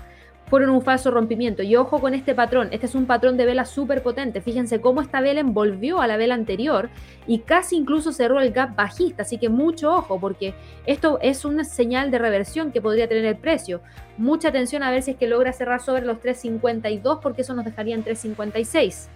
[0.49, 1.63] fueron un falso rompimiento.
[1.63, 4.41] Y ojo con este patrón, este es un patrón de vela súper potente.
[4.41, 6.89] Fíjense cómo esta vela envolvió a la vela anterior
[7.27, 9.23] y casi incluso cerró el gap bajista.
[9.23, 10.55] Así que mucho ojo, porque
[10.87, 13.81] esto es una señal de reversión que podría tener el precio.
[14.17, 17.65] Mucha atención a ver si es que logra cerrar sobre los 3.52, porque eso nos
[17.65, 19.09] dejaría en 3.56.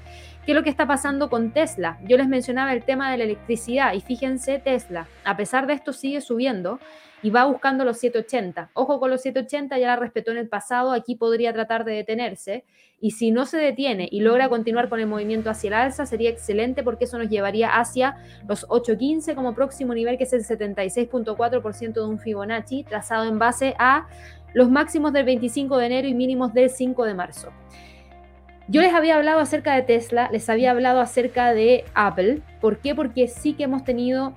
[0.45, 1.99] ¿Qué es lo que está pasando con Tesla?
[2.05, 5.93] Yo les mencionaba el tema de la electricidad y fíjense Tesla, a pesar de esto
[5.93, 6.81] sigue subiendo
[7.23, 8.71] y va buscando los 780.
[8.73, 12.65] Ojo con los 780, ya la respetó en el pasado, aquí podría tratar de detenerse.
[13.03, 16.31] Y si no se detiene y logra continuar con el movimiento hacia el alza, sería
[16.31, 18.17] excelente porque eso nos llevaría hacia
[18.49, 23.75] los 815 como próximo nivel, que es el 76.4% de un Fibonacci, trazado en base
[23.79, 24.09] a
[24.55, 27.53] los máximos del 25 de enero y mínimos del 5 de marzo.
[28.71, 32.41] Yo les había hablado acerca de Tesla, les había hablado acerca de Apple.
[32.61, 32.95] ¿Por qué?
[32.95, 34.33] Porque sí que hemos tenido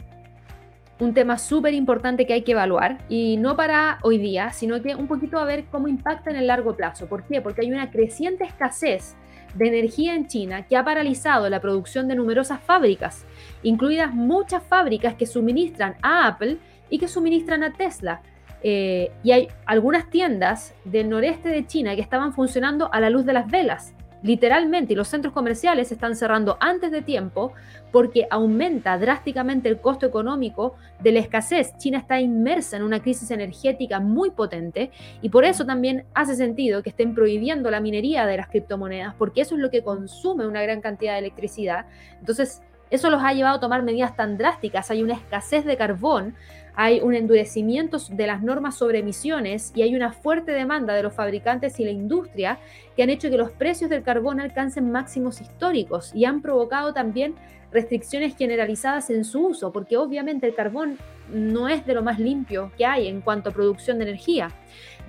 [1.00, 4.96] un tema súper importante que hay que evaluar y no para hoy día, sino que
[4.96, 7.06] un poquito a ver cómo impacta en el largo plazo.
[7.06, 7.42] ¿Por qué?
[7.42, 9.16] Porque hay una creciente escasez
[9.54, 13.28] de energía en China que ha paralizado la producción de numerosas fábricas,
[13.62, 16.58] incluidas muchas fábricas que suministran a Apple
[16.90, 18.24] y que suministran a Tesla.
[18.64, 23.26] Eh, y hay algunas tiendas del noreste de China que estaban funcionando a la luz
[23.26, 27.54] de las velas literalmente, y los centros comerciales están cerrando antes de tiempo
[27.92, 31.78] porque aumenta drásticamente el costo económico de la escasez.
[31.78, 36.82] China está inmersa en una crisis energética muy potente y por eso también hace sentido
[36.82, 40.64] que estén prohibiendo la minería de las criptomonedas, porque eso es lo que consume una
[40.64, 41.86] gran cantidad de electricidad.
[42.20, 44.92] Entonces, eso los ha llevado a tomar medidas tan drásticas.
[44.92, 46.36] Hay una escasez de carbón,
[46.76, 51.14] hay un endurecimiento de las normas sobre emisiones y hay una fuerte demanda de los
[51.14, 52.60] fabricantes y la industria
[52.96, 57.36] que han hecho que los precios del carbón alcancen máximos históricos y han provocado también
[57.72, 60.98] restricciones generalizadas en su uso, porque obviamente el carbón
[61.32, 64.50] no es de lo más limpio que hay en cuanto a producción de energía.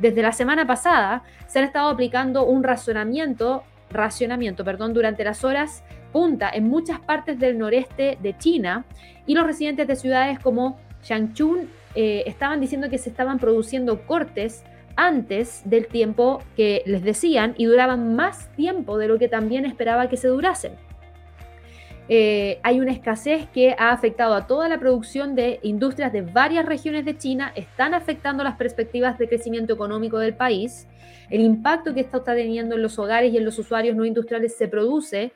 [0.01, 5.85] Desde la semana pasada se han estado aplicando un racionamiento, racionamiento perdón, durante las horas
[6.13, 8.85] punta en muchas partes del noreste de China
[9.27, 14.65] y los residentes de ciudades como Changchun eh, estaban diciendo que se estaban produciendo cortes
[14.97, 20.09] antes del tiempo que les decían y duraban más tiempo de lo que también esperaba
[20.09, 20.73] que se durasen.
[22.09, 26.67] Eh, hay una escasez que ha afectado a toda la producción de industrias de varias
[26.67, 30.87] regiones de China, están afectando las perspectivas de crecimiento económico del país.
[31.31, 34.55] El impacto que esto está teniendo en los hogares y en los usuarios no industriales
[34.57, 35.33] se produce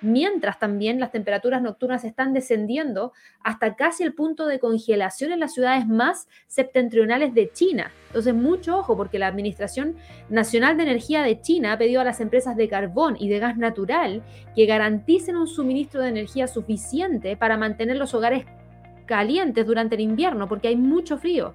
[0.00, 3.12] mientras también las temperaturas nocturnas están descendiendo
[3.42, 7.90] hasta casi el punto de congelación en las ciudades más septentrionales de China.
[8.08, 9.96] Entonces, mucho ojo, porque la Administración
[10.28, 13.56] Nacional de Energía de China ha pedido a las empresas de carbón y de gas
[13.56, 14.22] natural
[14.54, 18.44] que garanticen un suministro de energía suficiente para mantener los hogares
[19.06, 21.54] calientes durante el invierno, porque hay mucho frío.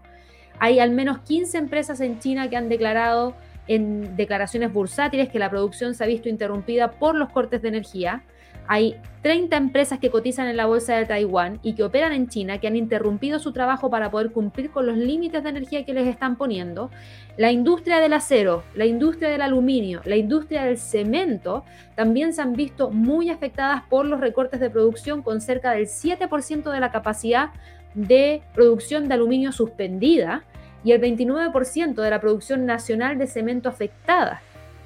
[0.59, 3.35] Hay al menos 15 empresas en China que han declarado
[3.67, 8.23] en declaraciones bursátiles que la producción se ha visto interrumpida por los cortes de energía.
[8.67, 12.59] Hay 30 empresas que cotizan en la bolsa de Taiwán y que operan en China
[12.59, 16.07] que han interrumpido su trabajo para poder cumplir con los límites de energía que les
[16.07, 16.89] están poniendo.
[17.37, 22.53] La industria del acero, la industria del aluminio, la industria del cemento también se han
[22.53, 27.49] visto muy afectadas por los recortes de producción con cerca del 7% de la capacidad
[27.95, 30.43] de producción de aluminio suspendida
[30.83, 34.41] y el 29% de la producción nacional de cemento afectada.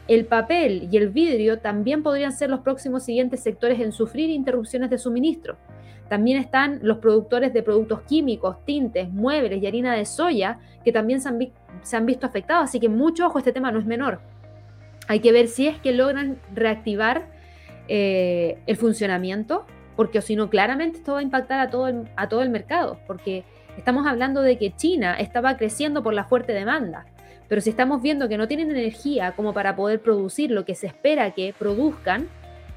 [0.08, 4.90] El papel y el vidrio también podrían ser los próximos siguientes sectores en sufrir interrupciones
[4.90, 5.58] de suministro.
[6.08, 11.20] También están los productores de productos químicos, tintes, muebles y harina de soya, que también
[11.20, 11.28] se
[11.98, 12.66] han, visto afectados.
[12.66, 14.22] Así que mucho ojo, este tema no es menor.
[15.10, 17.28] Hay que ver si es que logran reactivar
[17.90, 19.66] eh, el funcionamiento,
[19.98, 23.44] porque si no, claramente esto va a impactar a todo, a todo el mercado, porque
[23.78, 27.06] Estamos hablando de que China estaba creciendo por la fuerte demanda,
[27.48, 30.88] pero si estamos viendo que no tienen energía como para poder producir lo que se
[30.88, 32.28] espera que produzcan,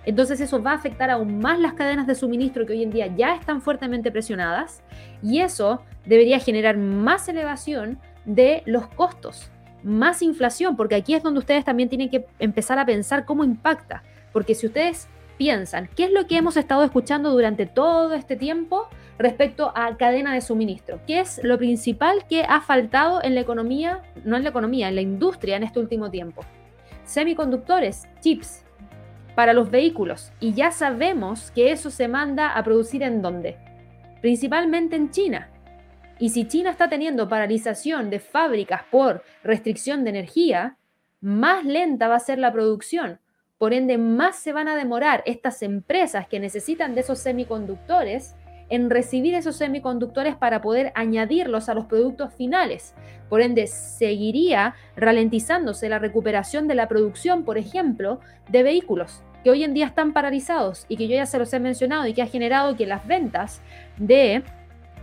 [0.04, 3.06] entonces eso va a afectar aún más las cadenas de suministro que hoy en día
[3.08, 4.82] ya están fuertemente presionadas
[5.22, 9.50] y eso debería generar más elevación de los costos,
[9.82, 14.02] más inflación, porque aquí es donde ustedes también tienen que empezar a pensar cómo impacta,
[14.32, 15.08] porque si ustedes
[15.40, 18.88] piensan, ¿qué es lo que hemos estado escuchando durante todo este tiempo?
[19.16, 24.00] respecto a cadena de suministro, que es lo principal que ha faltado en la economía,
[24.24, 26.42] no en la economía, en la industria en este último tiempo.
[27.04, 28.64] Semiconductores, chips
[29.34, 33.58] para los vehículos, y ya sabemos que eso se manda a producir en dónde?
[34.22, 35.50] Principalmente en China.
[36.18, 40.78] Y si China está teniendo paralización de fábricas por restricción de energía,
[41.20, 43.20] más lenta va a ser la producción.
[43.60, 48.34] Por ende, más se van a demorar estas empresas que necesitan de esos semiconductores
[48.70, 52.94] en recibir esos semiconductores para poder añadirlos a los productos finales.
[53.28, 59.62] Por ende, seguiría ralentizándose la recuperación de la producción, por ejemplo, de vehículos que hoy
[59.62, 62.26] en día están paralizados y que yo ya se los he mencionado y que ha
[62.26, 63.60] generado que las ventas
[63.98, 64.42] de,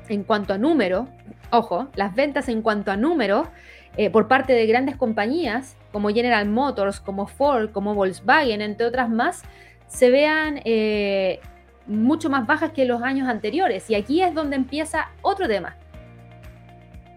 [0.10, 1.08] en cuanto a número,
[1.52, 3.52] ojo, las ventas en cuanto a número
[3.98, 9.10] eh, por parte de grandes compañías como General Motors, como Ford, como Volkswagen, entre otras
[9.10, 9.42] más,
[9.88, 11.40] se vean eh,
[11.88, 13.90] mucho más bajas que los años anteriores.
[13.90, 15.76] Y aquí es donde empieza otro tema.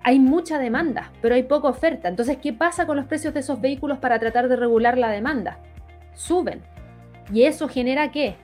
[0.03, 2.09] Hay mucha demanda, pero hay poca oferta.
[2.09, 5.59] Entonces, ¿qué pasa con los precios de esos vehículos para tratar de regular la demanda?
[6.15, 6.63] Suben.
[7.31, 8.37] Y eso genera qué?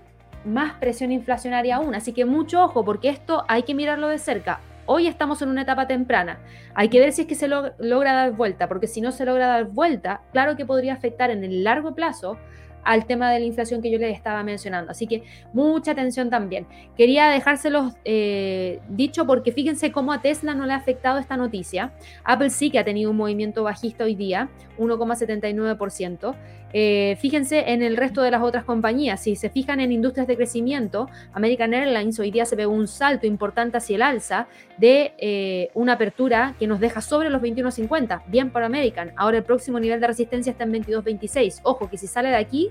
[0.45, 1.95] Más presión inflacionaria aún.
[1.95, 4.61] Así que mucho ojo, porque esto hay que mirarlo de cerca.
[4.89, 6.39] Hoy estamos en una etapa temprana.
[6.75, 9.49] Hay que ver si es que se logra dar vuelta, porque si no se logra
[9.49, 12.39] dar vuelta, claro que podría afectar en el largo plazo
[12.85, 14.93] al tema de la inflación que yo les estaba mencionando.
[14.93, 16.69] Así que mucha atención también.
[16.97, 21.93] Quería dejárselos eh, dicho porque fíjense cómo a Tesla no le ha afectado esta noticia.
[22.23, 26.37] Apple sí que ha tenido un movimiento bajista hoy día, 1,79%.
[26.73, 29.21] Eh, fíjense en el resto de las otras compañías.
[29.23, 33.27] Si se fijan en industrias de crecimiento, American Airlines hoy día se ve un salto
[33.27, 38.23] importante hacia el alza de eh, una apertura que nos deja sobre los 21.50.
[38.27, 39.13] Bien para American.
[39.17, 41.61] Ahora el próximo nivel de resistencia está en 22.26.
[41.63, 42.69] Ojo que si sale de aquí,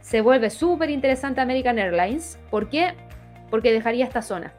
[0.00, 2.38] se vuelve súper interesante American Airlines.
[2.50, 2.94] ¿Por qué?
[3.50, 4.52] Porque dejaría esta zona.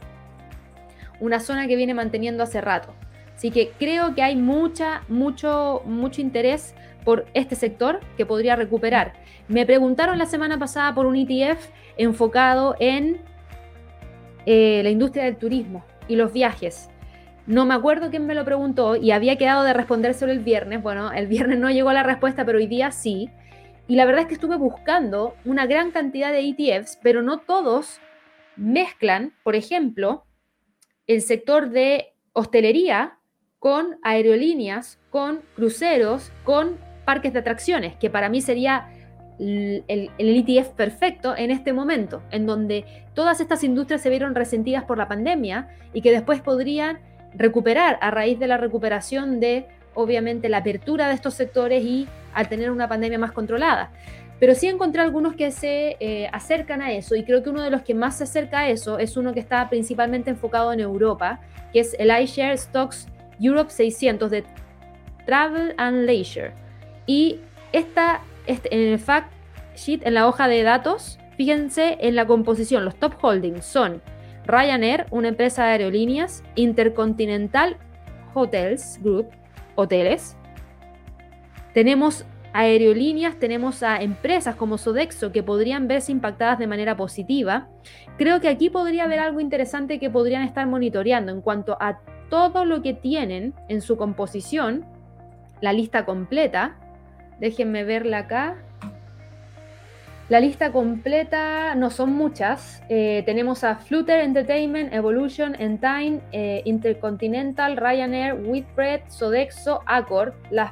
[1.20, 2.94] Una zona que viene manteniendo hace rato.
[3.36, 6.74] Así que creo que hay mucha, mucho, mucho interés
[7.06, 9.14] por este sector que podría recuperar.
[9.47, 13.22] Me preguntaron la semana pasada por un ETF enfocado en
[14.45, 16.89] eh, la industria del turismo y los viajes.
[17.47, 20.82] No me acuerdo quién me lo preguntó y había quedado de responder sobre el viernes.
[20.82, 23.30] Bueno, el viernes no llegó la respuesta, pero hoy día sí.
[23.88, 27.99] Y la verdad es que estuve buscando una gran cantidad de ETFs, pero no todos
[28.56, 30.26] mezclan, por ejemplo,
[31.06, 33.20] el sector de hostelería
[33.60, 38.89] con aerolíneas, con cruceros, con parques de atracciones, que para mí sería
[39.39, 44.84] el, el, ETF perfecto en este momento, en donde todas estas industrias se vieron resentidas
[44.84, 46.99] por la pandemia y que después podrían
[47.34, 52.47] recuperar a raíz de la recuperación de, obviamente, la apertura de estos sectores y al
[52.47, 53.91] tener una pandemia más controlada.
[54.39, 57.70] Pero sí encontré algunos que se eh, acercan a eso y creo que uno de
[57.70, 61.39] los que más se acerca a eso es uno que está principalmente enfocado en Europa,
[61.72, 63.08] que es el iShare Stocks
[63.39, 64.43] Europe 600 de
[65.26, 66.53] Travel and Leisure.
[67.06, 67.39] Y
[67.72, 69.32] esta, este, en el fact
[69.76, 74.01] sheet, en la hoja de datos, Fíjense en la composición, los top holdings son
[74.45, 77.78] Ryanair, una empresa de aerolíneas, Intercontinental
[78.34, 79.28] Hotels Group,
[79.76, 80.38] hoteles.
[81.74, 87.68] Tenemos aerolíneas, tenemos a empresas como Sodexo que podrían verse impactadas de manera positiva.
[88.18, 91.99] Creo que aquí podría haber algo interesante que podrían estar monitoreando en cuanto a
[92.30, 94.86] todo lo que tienen en su composición,
[95.60, 96.78] la lista completa.
[97.40, 98.56] Déjenme verla acá.
[100.28, 102.82] La lista completa no son muchas.
[102.90, 110.34] Eh, tenemos a Flutter Entertainment, Evolution, Entine, eh, Intercontinental, Ryanair, Whitbread, Sodexo, Accor.
[110.50, 110.72] Las,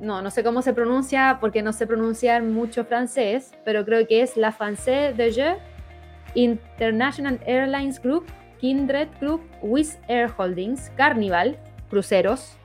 [0.00, 4.22] no, no sé cómo se pronuncia porque no sé pronunciar mucho francés, pero creo que
[4.22, 5.58] es La Française de Jeux,
[6.34, 8.24] International Airlines Group,
[8.58, 11.58] Kindred Group, Wizz Air Holdings, Carnival,
[11.90, 12.56] cruceros.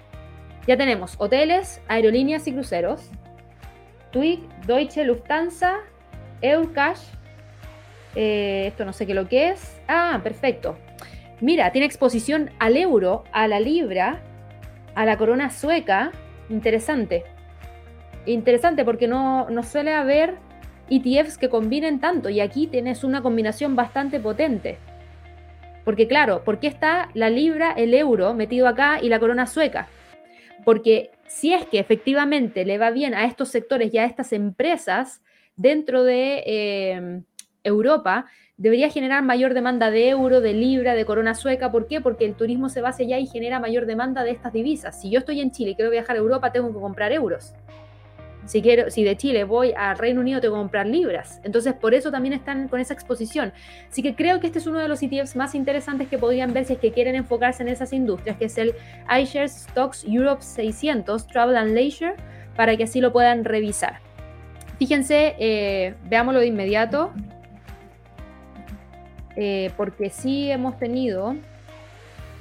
[0.66, 3.10] Ya tenemos hoteles, aerolíneas y cruceros.
[4.12, 5.80] TUI, Deutsche Lufthansa,
[6.41, 6.99] Eucash.
[8.16, 9.82] Eh, esto no sé qué lo que es.
[9.88, 10.78] Ah, perfecto.
[11.39, 14.22] Mira, tiene exposición al euro, a la libra,
[14.95, 16.12] a la corona sueca.
[16.49, 17.24] Interesante.
[18.26, 20.36] Interesante porque no, no suele haber
[20.89, 24.78] ETFs que combinen tanto y aquí tienes una combinación bastante potente.
[25.84, 29.88] Porque claro, ¿por qué está la libra, el euro metido acá y la corona sueca?
[30.64, 35.22] Porque si es que efectivamente le va bien a estos sectores y a estas empresas,
[35.56, 37.24] dentro de em,
[37.64, 38.26] Europa
[38.58, 41.72] debería generar mayor demanda de euro, de libra, de corona sueca.
[41.72, 42.02] ¿Por qué?
[42.02, 45.02] Porque el turismo se basa allá y genera mayor demanda de estas divisas.
[45.02, 47.54] Si yo estoy en Chile y quiero viajar a Europa, tengo que comprar euros.
[48.46, 51.39] Si, quiero, si de Chile voy al Reino Unido, tengo que comprar libras.
[51.44, 53.54] Entonces, por eso también están con esa exposición.
[53.89, 56.66] Así que creo que este es uno de los ETFs más interesantes que podrían ver
[56.66, 58.74] si es que quieren enfocarse en esas industrias, que es el
[59.22, 62.16] iShares Stocks Europe 600 Travel and Leisure,
[62.56, 64.00] para que así lo puedan revisar.
[64.80, 67.12] Fíjense, eh, veámoslo de inmediato,
[69.36, 71.36] eh, porque sí hemos tenido,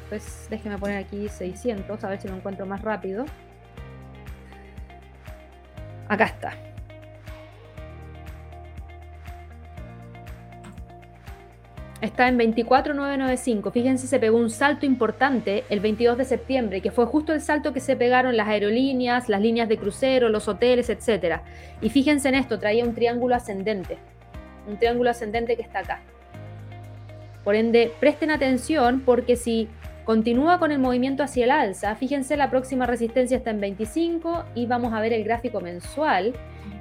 [0.09, 3.27] pues déjenme poner aquí 600, a ver si lo encuentro más rápido.
[6.11, 6.55] Acá está.
[12.01, 13.71] Está en 24995.
[13.71, 17.73] Fíjense, se pegó un salto importante el 22 de septiembre, que fue justo el salto
[17.73, 21.43] que se pegaron las aerolíneas, las líneas de crucero, los hoteles, etc.
[21.81, 23.99] Y fíjense en esto, traía un triángulo ascendente.
[24.67, 26.01] Un triángulo ascendente que está acá.
[27.45, 29.69] Por ende, presten atención porque si
[30.05, 34.67] continúa con el movimiento hacia el alza, fíjense la próxima resistencia está en 25 y
[34.67, 36.33] vamos a ver el gráfico mensual.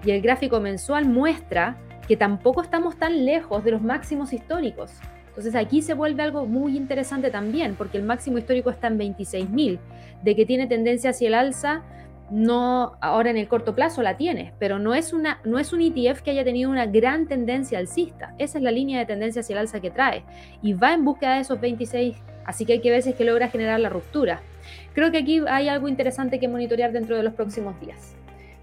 [0.04, 4.92] Y el gráfico mensual muestra que tampoco estamos tan lejos de los máximos históricos.
[5.28, 9.80] Entonces aquí se vuelve algo muy interesante también, porque el máximo histórico está en 26.000,
[10.24, 11.84] de que tiene tendencia hacia el alza,
[12.30, 15.82] no ahora en el corto plazo la tiene, pero no es, una, no es un
[15.82, 18.34] ETF que haya tenido una gran tendencia alcista.
[18.38, 20.24] Esa es la línea de tendencia hacia el alza que trae
[20.62, 22.18] y va en búsqueda de esos 26,
[22.50, 24.42] así que hay que ver si es que logra generar la ruptura.
[24.94, 28.16] Creo que aquí hay algo interesante que monitorear dentro de los próximos días.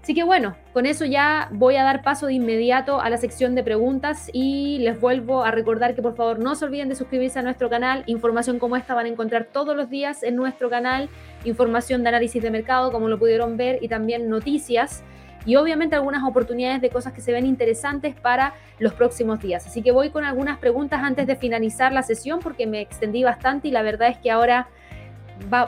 [0.03, 3.55] Así que bueno, con eso ya voy a dar paso de inmediato a la sección
[3.55, 7.39] de preguntas y les vuelvo a recordar que por favor no se olviden de suscribirse
[7.39, 8.03] a nuestro canal.
[8.07, 11.09] Información como esta van a encontrar todos los días en nuestro canal,
[11.45, 15.03] información de análisis de mercado como lo pudieron ver y también noticias
[15.47, 19.65] y obviamente algunas oportunidades de cosas que se ven interesantes para los próximos días.
[19.65, 23.69] Así que voy con algunas preguntas antes de finalizar la sesión porque me extendí bastante
[23.69, 24.67] y la verdad es que ahora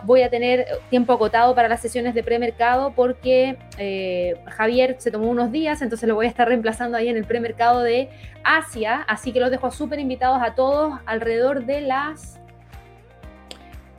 [0.04, 5.30] voy a tener tiempo acotado para las sesiones de premercado porque eh, Javier se tomó
[5.30, 8.10] unos días, entonces lo voy a estar reemplazando ahí en el premercado de
[8.44, 12.40] Asia, así que los dejo súper invitados a todos alrededor de las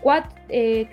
[0.03, 0.89] 4, eh,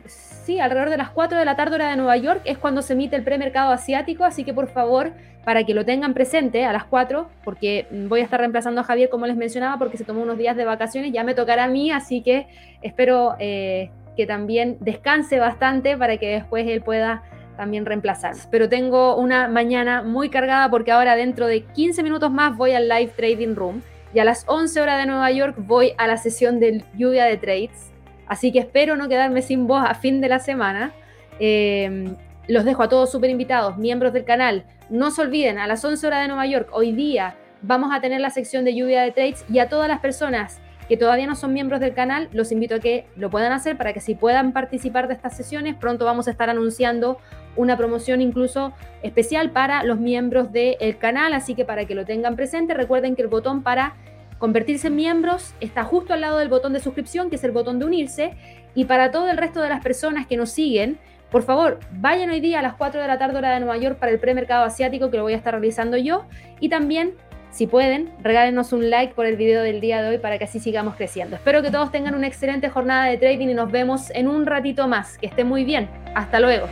[0.48, 2.94] sí, alrededor de las 4 de la tarde hora de Nueva York es cuando se
[2.94, 5.12] emite el premercado asiático, así que por favor,
[5.44, 9.10] para que lo tengan presente a las 4, porque voy a estar reemplazando a Javier
[9.10, 11.92] como les mencionaba, porque se tomó unos días de vacaciones, ya me tocará a mí,
[11.92, 12.48] así que
[12.82, 13.36] espero...
[13.40, 17.22] Eh, que también descanse bastante para que después él pueda
[17.56, 18.34] también reemplazar.
[18.50, 22.90] Pero tengo una mañana muy cargada porque ahora dentro de 15 minutos más voy al
[22.90, 23.84] live trading room
[24.16, 27.38] y a las 11 horas de Nueva York voy a la sesión de lluvia de
[27.38, 27.87] trades.
[28.28, 30.92] Así que espero no quedarme sin voz a fin de la semana.
[31.40, 32.14] Eh,
[32.48, 34.64] los dejo a todos súper invitados, miembros del canal.
[34.90, 38.22] No se olviden, a las 11 horas de Nueva York, hoy día vamos a tener
[38.22, 41.52] la sección de lluvia de trades y a todas las personas que todavía no son
[41.52, 45.10] miembros del canal, los invito a que lo puedan hacer para que si puedan participar
[45.10, 47.18] de estas sesiones, pronto vamos a estar anunciando
[47.58, 48.72] una promoción incluso
[49.04, 53.22] especial para los miembros del canal, así que para que lo tengan presente, recuerden que
[53.24, 53.96] el botón para
[54.38, 57.80] convertirse en miembros está justo al lado del botón de suscripción, que es el botón
[57.80, 58.34] de unirse,
[58.76, 61.00] y para todo el resto de las personas que nos siguen,
[61.32, 63.98] por favor, vayan hoy día a las 4 de la tarde hora de Nueva York
[64.00, 66.26] para el premercado asiático que lo voy a estar realizando yo
[66.60, 67.16] y también
[67.58, 70.60] Si pueden, regálenos un like por el video del día de hoy para que así
[70.60, 71.38] sigamos creciendo.
[71.38, 74.88] Espero que todos tengan una excelente jornada de trading y nos vemos en un ratito
[74.88, 75.18] más.
[75.18, 75.90] Que esté muy bien.
[76.14, 76.68] Hasta luego.